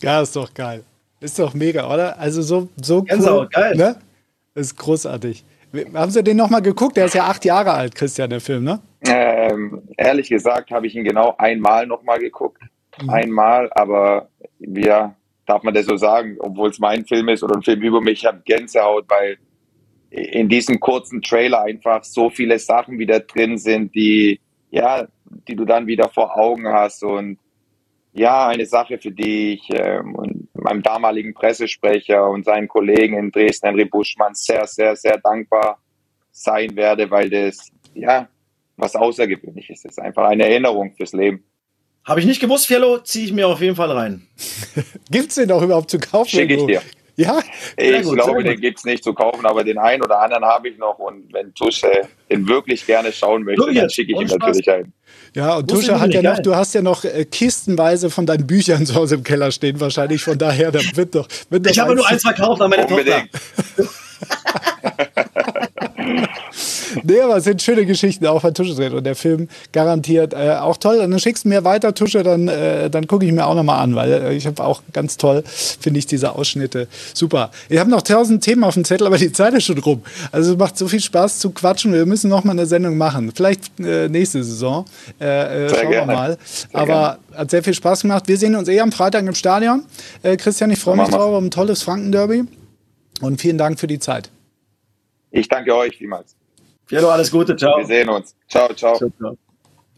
Ja, 0.02 0.22
ist 0.22 0.36
doch 0.36 0.52
geil. 0.54 0.84
Ist 1.20 1.38
doch 1.38 1.54
mega, 1.54 1.88
oder? 1.88 2.18
Also 2.18 2.42
so, 2.42 2.68
so 2.82 3.06
cool. 3.12 3.48
geil. 3.52 3.76
Ne? 3.76 3.96
Ist 4.56 4.78
großartig. 4.78 5.46
Haben 5.94 6.12
Sie 6.12 6.24
den 6.24 6.38
nochmal 6.38 6.62
geguckt? 6.62 6.98
Der 6.98 7.06
ist 7.06 7.16
ja 7.16 7.24
acht 7.24 7.46
Jahre 7.46 7.72
alt, 7.72 7.96
Christian, 7.96 8.30
der 8.30 8.42
Film, 8.42 8.66
ne? 8.66 8.82
Ähm, 9.06 9.82
ehrlich 9.98 10.30
gesagt 10.30 10.72
habe 10.72 10.86
ich 10.88 10.96
ihn 10.96 11.06
genau 11.06 11.36
einmal 11.38 11.88
nochmal 11.88 12.20
geguckt. 12.20 12.62
Mhm. 13.02 13.10
Einmal, 13.10 13.70
aber 13.74 14.30
ja, 14.60 15.16
darf 15.46 15.64
man 15.64 15.74
das 15.74 15.86
so 15.86 15.96
sagen, 15.96 16.38
obwohl 16.40 16.70
es 16.70 16.80
mein 16.80 17.06
Film 17.06 17.30
ist 17.30 17.44
oder 17.44 17.56
ein 17.56 17.64
Film 17.64 17.82
über 17.82 18.02
mich, 18.02 18.20
ich 18.20 18.26
habe 18.26 18.42
Gänsehaut, 18.44 19.06
weil 19.10 19.38
in 20.10 20.50
diesem 20.50 20.80
kurzen 20.82 21.22
Trailer 21.22 21.62
einfach 21.62 22.04
so 22.04 22.30
viele 22.30 22.60
Sachen 22.60 23.00
wieder 23.00 23.22
drin 23.22 23.58
sind, 23.58 23.96
die, 23.96 24.42
ja, 24.70 25.08
die 25.48 25.56
du 25.56 25.64
dann 25.64 25.88
wieder 25.88 26.10
vor 26.10 26.38
Augen 26.38 26.68
hast 26.68 27.04
und 27.04 27.38
ja, 28.14 28.48
eine 28.48 28.66
Sache, 28.66 28.98
für 28.98 29.12
die 29.12 29.54
ich 29.54 29.70
ähm, 29.74 30.16
und 30.16 30.31
meinem 30.64 30.84
damaligen 30.84 31.34
Pressesprecher 31.34 32.30
und 32.30 32.46
seinen 32.46 32.68
Kollegen 32.68 33.18
in 33.18 33.32
Dresden, 33.32 33.68
Henry 33.68 33.86
Buschmann, 33.86 34.34
sehr, 34.34 34.66
sehr, 34.68 34.96
sehr 34.96 35.18
dankbar 35.18 35.80
sein 36.32 36.76
werde, 36.76 37.10
weil 37.10 37.30
das, 37.30 37.72
ja, 37.94 38.28
was 38.78 38.96
Außergewöhnliches 38.96 39.86
ist. 39.86 40.00
Einfach 40.00 40.26
eine 40.26 40.48
Erinnerung 40.48 40.94
fürs 40.96 41.14
Leben. 41.14 41.44
Habe 42.04 42.20
ich 42.20 42.26
nicht 42.26 42.40
gewusst, 42.40 42.68
Fiello, 42.68 43.00
ziehe 43.00 43.26
ich 43.26 43.34
mir 43.34 43.48
auf 43.48 43.62
jeden 43.62 43.76
Fall 43.76 43.92
rein. 43.92 44.28
Gibt 45.12 45.30
es 45.30 45.36
den 45.36 45.52
auch 45.52 45.62
überhaupt 45.62 45.92
zu 45.92 46.00
kaufen? 46.00 46.30
Schicke 46.30 46.56
ich 46.56 46.66
dir. 46.66 46.82
Ja? 47.22 47.40
Ich 47.78 48.04
gut, 48.04 48.16
glaube, 48.16 48.44
den 48.44 48.60
gibt 48.60 48.80
es 48.80 48.86
nicht 48.86 49.04
zu 49.04 49.14
kaufen, 49.14 49.46
aber 49.46 49.64
den 49.64 49.78
einen 49.78 50.02
oder 50.04 50.20
anderen 50.20 50.44
habe 50.46 50.70
ich 50.70 50.78
noch. 50.78 51.00
Und 51.00 51.32
wenn 51.34 51.54
Tusche 51.54 52.08
den 52.30 52.48
wirklich 52.48 52.86
gerne 52.86 53.12
schauen 53.12 53.44
möchte, 53.44 53.74
dann 53.74 53.90
schicke 53.90 54.14
ich 54.14 54.20
ihm 54.20 54.28
natürlich 54.28 54.70
ein. 54.70 54.92
Ja, 55.34 55.58
und 55.58 55.70
Tusche 55.70 56.00
hat 56.00 56.14
ja 56.14 56.22
noch, 56.22 56.40
du 56.40 56.56
hast 56.56 56.74
ja 56.74 56.82
noch 56.82 57.06
äh, 57.06 57.26
kistenweise 57.26 58.10
von 58.10 58.26
deinen 58.26 58.48
Büchern 58.48 58.86
zu 58.86 58.96
Hause 58.96 59.16
im 59.16 59.24
Keller 59.24 59.52
stehen, 59.52 59.80
wahrscheinlich. 59.80 60.24
Von 60.24 60.38
daher, 60.38 60.72
da 60.72 60.80
wird 60.96 61.16
doch. 61.16 61.28
Wird 61.50 61.68
ich 61.68 61.80
habe 61.80 61.96
nur 61.96 62.08
eins 62.08 62.22
verkauft 62.24 62.62
an 62.62 62.70
meine 62.70 62.86
Unbedingt. 62.86 63.30
Tochter. 63.32 63.90
nee, 67.04 67.22
aber 67.22 67.38
es 67.38 67.44
sind 67.44 67.62
schöne 67.62 67.86
Geschichten 67.86 68.26
auch 68.28 68.42
von 68.42 68.54
Tusche 68.54 68.76
drin 68.76 68.94
und 68.94 69.04
der 69.04 69.16
Film 69.16 69.48
garantiert 69.72 70.34
äh, 70.34 70.56
auch 70.60 70.78
toll. 70.78 70.98
Und 71.00 71.12
dann 71.12 71.20
schickst 71.20 71.46
du 71.46 71.50
mir 71.50 71.64
weiter, 71.64 71.94
Tusche, 71.94 72.24
dann, 72.24 72.48
äh, 72.48 72.90
dann 72.90 73.08
gucke 73.08 73.26
ich 73.26 73.32
mir 73.32 73.46
auch 73.46 73.56
nochmal 73.56 73.82
an, 73.82 73.96
weil 73.96 74.12
äh, 74.12 74.34
ich 74.34 74.46
habe 74.46 74.64
auch 74.64 74.82
ganz 74.94 75.18
toll, 75.18 75.44
finde 75.46 76.00
ich, 76.00 76.06
diese 76.06 76.36
Ausschnitte 76.36 76.88
super. 77.14 77.52
Ich 77.70 77.80
habe 77.80 77.90
noch 77.90 78.02
tausend 78.02 78.44
Themen 78.44 78.64
auf 78.64 78.74
dem 78.74 78.86
Zettel, 78.86 79.08
aber 79.08 79.18
die 79.18 79.32
Zeit 79.32 79.54
ist 79.54 79.66
schon 79.66 79.78
rum. 79.78 80.02
Also 80.32 80.54
es 80.54 80.58
macht 80.58 80.78
so 80.78 80.88
viel 80.88 81.02
Spaß 81.02 81.40
zu 81.40 81.52
quatschen. 81.52 81.94
Wir 81.94 82.06
müssen 82.06 82.30
nochmal 82.30 82.58
eine 82.58 82.66
Sendung 82.66 82.98
machen. 82.98 83.32
Vielleicht 83.34 83.80
äh, 83.80 84.10
nächste 84.10 84.44
Saison. 84.44 84.86
Äh, 85.20 85.66
äh, 85.66 85.70
schauen 85.70 85.90
gerne. 85.90 86.08
wir 86.12 86.16
mal. 86.16 86.38
Sehr 86.44 86.80
aber 86.80 86.88
gerne. 86.88 87.40
hat 87.40 87.52
sehr 87.52 87.64
viel 87.64 87.74
Spaß 87.74 88.02
gemacht. 88.02 88.28
Wir 88.28 88.38
sehen 88.38 88.56
uns 88.56 88.68
eh 88.68 88.80
am 88.80 88.92
Freitag 88.92 89.26
im 89.26 89.36
Stadion. 89.36 89.84
Christian, 90.38 90.72
ich 90.72 90.80
freue 90.80 90.98
mich 90.98 91.10
drauf 91.10 91.34
auf 91.34 91.42
ein 91.42 91.52
tolles 91.52 91.84
Franken-Derby. 91.84 92.44
Und 93.22 93.40
vielen 93.40 93.58
Dank 93.58 93.80
für 93.80 93.88
die 93.88 94.00
Zeit. 94.00 94.30
Ich 95.32 95.48
danke 95.48 95.76
euch 95.76 95.98
vielmals. 95.98 96.36
Hallo, 96.92 97.10
alles 97.10 97.32
Gute, 97.32 97.56
ciao. 97.56 97.78
Wir 97.78 97.86
sehen 97.86 98.10
uns. 98.10 98.36
Ciao, 98.48 98.74
ciao. 98.74 98.96
ciao, 98.96 99.10
ciao. 99.18 99.38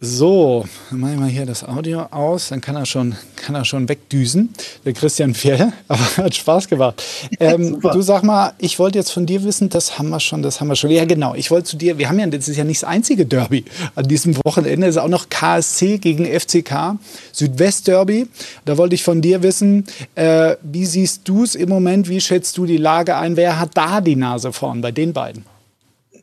So, 0.06 0.66
dann 0.90 1.00
mache 1.00 1.14
ich 1.14 1.18
mal 1.18 1.30
hier 1.30 1.46
das 1.46 1.64
Audio 1.64 2.02
aus, 2.12 2.50
dann 2.50 2.60
kann 2.60 2.76
er 2.76 2.86
schon, 2.86 3.16
kann 3.38 3.56
er 3.56 3.64
schon 3.64 3.88
wegdüsen, 3.88 4.50
der 4.84 4.92
Christian 4.92 5.34
Fjell, 5.34 5.72
aber 5.88 6.02
hat 6.18 6.36
Spaß 6.36 6.68
gemacht. 6.68 7.02
Ähm, 7.40 7.80
du 7.94 8.02
sag 8.02 8.22
mal, 8.22 8.52
ich 8.58 8.80
wollte 8.80 8.98
jetzt 8.98 9.12
von 9.12 9.26
dir 9.26 9.46
wissen, 9.46 9.70
das 9.70 9.98
haben 9.98 10.10
wir 10.10 10.20
schon, 10.20 10.44
das 10.44 10.60
haben 10.60 10.68
wir 10.68 10.76
schon. 10.76 10.90
Ja, 10.90 11.06
genau, 11.06 11.36
ich 11.36 11.50
wollte 11.52 11.70
zu 11.70 11.78
dir, 11.78 11.98
wir 11.98 12.10
haben 12.10 12.20
ja, 12.20 12.28
das 12.28 12.50
ist 12.50 12.58
ja 12.58 12.66
nicht 12.66 12.82
das 12.82 12.90
einzige 12.90 13.26
Derby 13.26 13.64
an 13.96 14.06
diesem 14.06 14.36
Wochenende, 14.44 14.88
es 14.88 14.98
ist 14.98 15.02
auch 15.02 15.08
noch 15.08 15.30
KSC 15.30 16.00
gegen 16.00 16.26
FCK, 16.26 16.98
Südwest-Derby. 17.32 18.28
Da 18.66 18.78
wollte 18.78 18.96
ich 18.96 19.06
von 19.06 19.22
dir 19.22 19.42
wissen, 19.42 19.86
äh, 20.16 20.58
wie 20.64 20.86
siehst 20.86 21.22
du 21.30 21.46
es 21.46 21.56
im 21.56 21.70
Moment, 21.70 22.10
wie 22.10 22.20
schätzt 22.20 22.58
du 22.58 22.66
die 22.66 22.76
Lage 22.76 23.16
ein, 23.16 23.38
wer 23.38 23.58
hat 23.58 23.70
da 23.76 24.02
die 24.02 24.18
Nase 24.18 24.52
vorn 24.52 24.82
bei 24.82 24.92
den 24.92 25.14
beiden? 25.14 25.46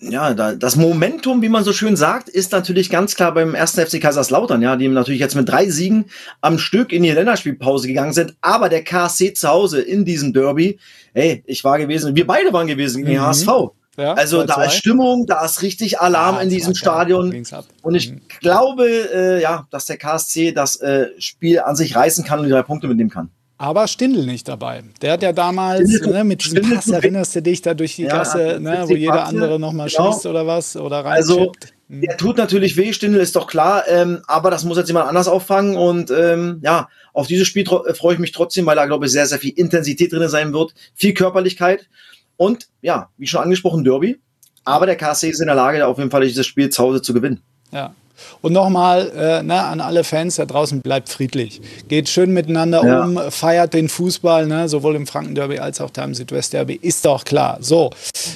Ja, 0.01 0.33
da, 0.35 0.55
das 0.55 0.77
Momentum, 0.77 1.43
wie 1.43 1.49
man 1.49 1.63
so 1.63 1.73
schön 1.73 1.97
sagt, 1.97 2.29
ist 2.29 2.53
natürlich 2.53 2.89
ganz 2.89 3.15
klar 3.15 3.35
beim 3.35 3.55
ersten 3.55 3.85
FC 3.85 4.01
Kaiserslautern, 4.01 4.63
ja, 4.63 4.77
die 4.77 4.89
natürlich 4.89 5.21
jetzt 5.21 5.35
mit 5.35 5.49
drei 5.49 5.69
Siegen 5.69 6.07
am 6.41 6.59
Stück 6.59 6.93
in 6.93 7.03
die 7.03 7.11
Länderspielpause 7.11 7.87
gegangen 7.87 8.13
sind. 8.13 8.35
Aber 8.41 8.69
der 8.69 8.83
KSC 8.83 9.35
zu 9.35 9.49
Hause 9.49 9.81
in 9.81 10.05
diesem 10.05 10.33
Derby, 10.33 10.79
hey, 11.13 11.43
ich 11.47 11.65
war 11.65 11.79
gewesen, 11.79 12.17
wir 12.17 12.27
beide 12.27 12.53
waren 12.53 12.67
gewesen 12.67 13.05
gegen 13.05 13.21
mhm. 13.21 13.27
HSV. 13.27 13.49
Ja, 13.97 14.15
also 14.15 14.45
da 14.45 14.63
ist 14.65 14.77
Stimmung, 14.77 15.27
da 15.27 15.45
ist 15.45 15.61
richtig 15.63 16.01
Alarm 16.01 16.37
ja, 16.37 16.43
in 16.43 16.49
diesem 16.49 16.75
Stadion. 16.75 17.35
Und 17.83 17.95
ich 17.95 18.13
mhm. 18.13 18.21
glaube, 18.41 18.87
äh, 18.89 19.43
ja, 19.43 19.67
dass 19.71 19.85
der 19.85 19.99
KSC 19.99 20.53
das 20.53 20.77
äh, 20.77 21.09
Spiel 21.19 21.61
an 21.61 21.77
sich 21.77 21.95
reißen 21.95 22.25
kann 22.25 22.39
und 22.39 22.47
die 22.47 22.53
drei 22.53 22.63
Punkte 22.63 22.89
mitnehmen 22.89 23.11
kann. 23.11 23.31
Aber 23.61 23.89
Stindl 23.89 24.25
nicht 24.25 24.49
dabei. 24.49 24.83
Der 25.03 25.13
hat 25.13 25.23
ja 25.23 25.35
damals 25.35 26.01
ne, 26.01 26.25
mit 26.25 26.43
diesem 26.43 26.57
Stindl 26.57 26.77
Pass, 26.77 26.89
erinnerst 26.89 27.37
du 27.37 27.43
dich 27.43 27.61
da 27.61 27.75
durch 27.75 27.95
die 27.95 28.05
ja, 28.05 28.17
Gasse, 28.17 28.59
ne, 28.59 28.85
wo 28.87 28.95
jeder 28.95 29.27
andere 29.27 29.61
nochmal 29.61 29.91
genau. 29.91 30.13
schießt 30.13 30.25
oder 30.25 30.47
was 30.47 30.77
oder 30.77 31.05
rein. 31.05 31.13
Also, 31.13 31.53
hm. 31.91 32.01
der 32.01 32.17
tut 32.17 32.39
natürlich 32.39 32.79
weh, 32.79 32.95
Stindl 32.95 33.21
ist 33.21 33.37
doch 33.37 33.47
klar, 33.47 33.87
ähm, 33.87 34.23
aber 34.27 34.51
das 34.51 34.65
muss 34.65 34.79
jetzt 34.79 34.87
jemand 34.87 35.09
anders 35.11 35.29
auffangen 35.29 35.77
und 35.77 36.11
ähm, 36.11 36.63
ja, 36.65 36.89
auf 37.13 37.27
dieses 37.27 37.47
Spiel 37.47 37.67
äh, 37.87 37.93
freue 37.93 38.15
ich 38.15 38.19
mich 38.19 38.33
trotzdem, 38.33 38.65
weil 38.65 38.77
da 38.77 38.87
glaube 38.87 39.05
ich 39.05 39.13
sehr, 39.13 39.27
sehr 39.27 39.39
viel 39.39 39.53
Intensität 39.53 40.11
drin 40.11 40.27
sein 40.31 40.55
wird, 40.55 40.73
viel 40.95 41.13
Körperlichkeit 41.13 41.91
und 42.39 42.69
ja, 42.81 43.11
wie 43.19 43.27
schon 43.27 43.43
angesprochen, 43.43 43.85
Derby. 43.85 44.19
Aber 44.65 44.87
der 44.87 44.97
KC 44.97 45.25
ist 45.25 45.41
in 45.41 45.49
der 45.49 45.55
Lage, 45.55 45.87
auf 45.87 45.99
jeden 45.99 46.11
Fall 46.11 46.23
dieses 46.23 46.47
Spiel 46.47 46.71
zu 46.71 46.83
Hause 46.83 47.03
zu 47.03 47.13
gewinnen. 47.13 47.43
Ja, 47.73 47.95
und 48.43 48.53
nochmal 48.53 49.11
äh, 49.15 49.43
ne, 49.43 49.63
an 49.63 49.81
alle 49.81 50.05
Fans 50.05 50.37
da 50.37 50.47
draußen, 50.47 50.81
bleibt 50.81 51.09
friedlich. 51.09 51.61
Geht 51.89 52.09
schön 52.09 52.33
miteinander 52.33 52.85
ja. 52.85 53.05
um, 53.05 53.19
feiert 53.31 53.75
den 53.75 53.89
Fußball, 53.89 54.47
ne, 54.47 54.69
sowohl 54.69 54.97
im 54.97 55.07
Franken-Derby 55.07 55.59
als 55.59 55.81
auch 55.81 55.91
da 55.91 56.05
im 56.05 56.15
Südwest-Derby, 56.15 56.79
ist 56.81 57.05
doch 57.05 57.25
klar. 57.25 57.59
So, 57.61 57.91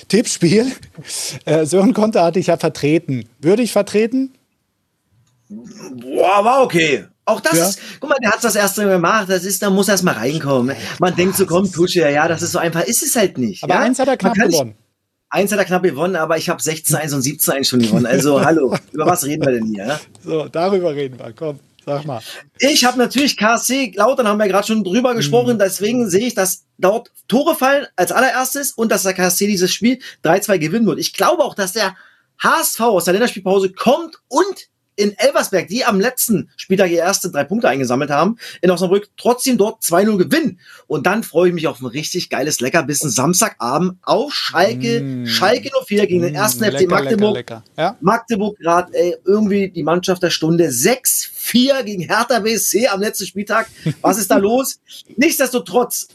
Tippspiel. 0.09 0.73
Äh, 1.45 1.67
Sören 1.67 1.93
Konter 1.93 2.23
hatte 2.23 2.39
ich 2.39 2.47
ja 2.47 2.57
vertreten. 2.57 3.29
Würde 3.41 3.63
ich 3.63 3.73
vertreten? 3.73 4.33
Boah, 5.49 6.45
war 6.45 6.63
okay. 6.63 7.05
Auch 7.27 7.41
das, 7.41 7.77
ja. 7.77 7.83
guck 8.01 8.11
mal, 8.11 8.19
der 8.23 8.33
hat 8.33 8.45
das 8.45 8.55
erste 8.55 8.83
Mal 8.83 8.93
gemacht, 8.93 9.31
das 9.31 9.45
ist, 9.45 9.63
da 9.63 9.71
muss 9.71 9.89
erst 9.89 10.05
mal 10.05 10.13
reinkommen. 10.13 10.77
Man 10.99 11.17
denkt 11.17 11.37
so, 11.37 11.47
komm, 11.47 11.71
Tusche, 11.71 12.09
ja, 12.11 12.29
das 12.29 12.43
ist 12.43 12.53
so 12.53 12.59
einfach, 12.59 12.83
ist 12.83 13.03
es 13.03 13.17
halt 13.17 13.39
nicht. 13.39 13.65
Aber 13.65 13.75
ja? 13.75 13.81
eins 13.81 13.99
hat 13.99 14.09
er 14.09 14.17
knapp 14.17 14.35
gewonnen. 14.35 14.75
Eins 15.35 15.51
hat 15.51 15.59
er 15.59 15.65
knapp 15.65 15.83
gewonnen, 15.83 16.15
aber 16.15 16.39
ich 16.39 16.49
habe 16.49 16.63
16-1 16.63 17.13
und 17.13 17.23
17-1 17.23 17.65
schon 17.65 17.81
gewonnen. 17.81 18.07
Also 18.07 18.41
hallo, 18.45 18.77
über 18.93 19.05
was 19.05 19.25
reden 19.25 19.45
wir 19.45 19.51
denn 19.51 19.67
hier? 19.67 19.99
So, 20.23 20.47
darüber 20.47 20.95
reden 20.95 21.19
wir. 21.19 21.33
Komm, 21.33 21.59
sag 21.85 22.07
mal. 22.07 22.21
Ich 22.61 22.85
habe 22.85 22.99
natürlich 22.99 23.37
KSC 23.37 23.95
Lautern, 23.97 24.29
haben 24.29 24.39
wir 24.39 24.47
gerade 24.47 24.65
schon 24.65 24.85
drüber 24.85 25.13
gesprochen. 25.17 25.59
Deswegen 25.59 26.09
sehe 26.09 26.29
ich, 26.29 26.35
dass 26.35 26.67
dort 26.79 27.11
Tore 27.27 27.57
fallen 27.57 27.85
als 27.97 28.13
allererstes 28.13 28.71
und 28.71 28.93
dass 28.93 29.03
der 29.03 29.13
KSC 29.13 29.49
dieses 29.49 29.73
Spiel 29.73 29.99
3-2 30.23 30.59
gewinnen 30.59 30.87
wird. 30.87 31.01
Ich 31.01 31.13
glaube 31.13 31.43
auch, 31.43 31.57
dass 31.57 31.73
der 31.73 31.97
HSV 32.41 32.81
aus 32.83 33.05
der 33.05 33.15
Länderspielpause 33.15 33.73
kommt 33.73 34.21
und 34.29 34.69
in 34.97 35.13
Elversberg, 35.19 35.69
die 35.69 35.85
am 35.85 36.01
letzten 36.01 36.51
Spieltag 36.57 36.91
ihre 36.91 37.03
ersten 37.03 37.33
drei 37.33 37.45
Punkte 37.45 37.69
eingesammelt 37.69 38.11
haben, 38.11 38.37
in 38.63 38.71
Osnabrück 38.71 39.09
trotzdem 39.17 39.59
dort 39.59 39.83
2-0 39.83 40.17
gewinnen. 40.19 40.61
Und 40.87 41.07
dann 41.07 41.23
freue 41.23 41.49
ich 41.49 41.55
mich 41.55 41.67
auf 41.67 41.81
ein 41.81 41.87
richtig 41.87 42.31
geiles 42.31 42.61
Leckerbissen 42.61 43.11
Samstagabend 43.11 43.99
auf 44.03 44.33
Schalke, 44.33 45.01
Mm. 45.01 45.27
Schalke 45.27 45.71
04 45.87 46.07
gegen 46.07 46.23
den 46.23 46.35
ersten 46.35 46.65
FC 46.65 46.73
lecker, 46.81 46.89
Magdeburg. 46.91 47.35
lecker, 47.35 47.55
lecker. 47.57 47.83
Ja. 47.83 47.97
Magdeburg 48.01 48.59
gerade 48.59 48.93
ey, 48.95 49.17
irgendwie 49.25 49.69
die 49.71 49.83
Mannschaft 49.83 50.23
der 50.23 50.31
Stunde. 50.31 50.69
6-4 50.69 51.83
gegen 51.83 52.03
Hertha 52.03 52.39
BSC 52.41 52.89
am 52.89 53.01
letzten 53.01 53.27
Spieltag. 53.27 53.69
Was 54.01 54.19
ist 54.19 54.31
da 54.31 54.37
los? 54.39 54.81
Nichtsdestotrotz, 55.17 56.09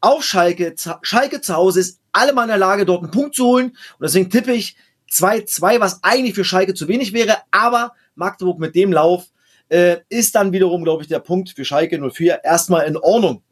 auf 0.00 0.24
Schalke, 0.24 0.74
Schalke 1.02 1.40
zu 1.40 1.54
Hause 1.54 1.80
ist 1.80 1.98
alle 2.12 2.32
mal 2.32 2.42
in 2.44 2.48
der 2.48 2.58
Lage, 2.58 2.84
dort 2.86 3.02
einen 3.02 3.10
Punkt 3.10 3.34
zu 3.34 3.44
holen. 3.44 3.66
Und 3.98 4.02
deswegen 4.02 4.30
tippe 4.30 4.52
ich 4.52 4.76
2-2, 5.12 5.80
was 5.80 6.02
eigentlich 6.02 6.34
für 6.34 6.44
Schalke 6.44 6.74
zu 6.74 6.88
wenig 6.88 7.12
wäre. 7.12 7.36
Aber 7.50 7.92
Magdeburg 8.16 8.58
mit 8.58 8.74
dem 8.74 8.92
Lauf 8.92 9.26
äh, 9.68 9.98
ist 10.08 10.34
dann 10.34 10.52
wiederum, 10.52 10.84
glaube 10.84 11.02
ich, 11.02 11.08
der 11.08 11.18
Punkt 11.20 11.50
für 11.50 11.64
Schalke 11.64 11.98
04 12.10 12.44
erstmal 12.44 12.86
in 12.86 12.96
Ordnung. 12.96 13.42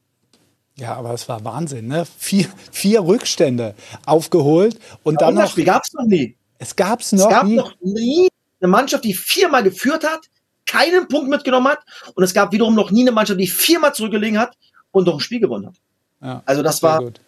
Ja, 0.77 0.95
aber 0.97 1.15
es 1.15 1.29
war 1.29 1.45
Wahnsinn, 1.45 1.87
ne? 1.87 2.05
Vier, 2.19 2.47
vier 2.73 3.05
Rückstände 3.05 3.75
aufgeholt 4.07 4.79
und 5.05 5.21
dann 5.21 5.31
Und 5.31 5.37
das 5.37 5.45
noch. 5.45 5.51
Spiel 5.53 5.65
gab 5.65 5.83
es 5.85 5.93
noch 5.93 6.05
nie. 6.07 6.37
Es 6.59 6.75
gab's 6.75 7.13
Es 7.13 7.21
noch 7.21 7.31
gab 7.31 7.45
nie. 7.47 7.55
noch 7.57 7.75
nie 7.81 8.29
eine 8.61 8.69
Mannschaft, 8.69 9.05
die 9.05 9.15
viermal 9.15 9.63
geführt 9.63 10.03
hat, 10.05 10.21
keinen 10.67 11.07
Punkt 11.09 11.29
mitgenommen 11.29 11.69
hat. 11.69 11.81
Und 12.15 12.25
es 12.25 12.35
gab 12.35 12.53
wiederum 12.53 12.75
noch 12.75 12.91
nie 12.91 13.03
eine 13.03 13.13
Mannschaft, 13.13 13.39
die 13.39 13.47
viermal 13.47 13.95
zurückgelegen 13.95 14.39
hat 14.39 14.57
und 14.91 15.07
noch 15.07 15.15
ein 15.15 15.21
Spiel 15.21 15.39
gewonnen 15.41 15.67
hat. 15.67 15.75
Ja, 16.23 16.43
Also 16.47 16.63
das 16.63 16.83
war. 16.83 17.03
gut. 17.03 17.21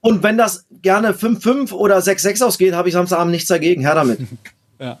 Und 0.00 0.22
wenn 0.22 0.36
das 0.36 0.66
gerne 0.82 1.14
5-5 1.14 1.72
oder 1.72 1.96
6-6 1.98 2.44
ausgeht, 2.44 2.74
habe 2.74 2.88
ich 2.88 2.94
Samstagabend 2.94 3.32
nichts 3.32 3.48
dagegen. 3.48 3.80
Her 3.82 3.94
damit. 3.94 4.18
Ja. 4.80 4.98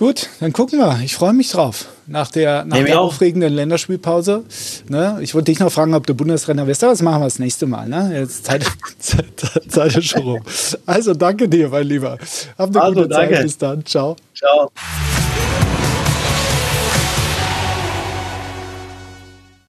Gut, 0.00 0.30
dann 0.40 0.54
gucken 0.54 0.78
wir. 0.78 0.98
Ich 1.04 1.14
freue 1.14 1.34
mich 1.34 1.50
drauf. 1.50 1.84
Nach 2.06 2.30
der, 2.30 2.64
nach 2.64 2.78
der 2.78 2.98
aufregenden 2.98 3.52
Länderspielpause. 3.52 4.44
Ne? 4.88 5.18
Ich 5.20 5.34
wollte 5.34 5.52
dich 5.52 5.60
noch 5.60 5.70
fragen, 5.70 5.92
ob 5.92 6.06
du 6.06 6.14
Bundestrainer 6.14 6.66
wirst. 6.66 6.82
Aber 6.82 6.94
das 6.94 7.02
machen 7.02 7.20
wir 7.20 7.26
das 7.26 7.38
nächste 7.38 7.66
Mal. 7.66 7.86
Ne? 7.86 8.10
Jetzt 8.18 8.46
Zeit, 8.46 8.64
Zeit, 8.98 9.26
Zeit 9.68 9.96
ist 9.98 10.06
schon 10.06 10.22
rum. 10.22 10.40
Also 10.86 11.12
danke 11.12 11.50
dir, 11.50 11.68
mein 11.68 11.86
Lieber. 11.86 12.16
Hab 12.56 12.70
eine 12.70 12.80
Also, 12.80 13.02
gute 13.02 13.14
Zeit. 13.14 13.30
danke. 13.30 13.42
Bis 13.42 13.58
dann. 13.58 13.84
Ciao. 13.84 14.16
Ciao. 14.34 14.70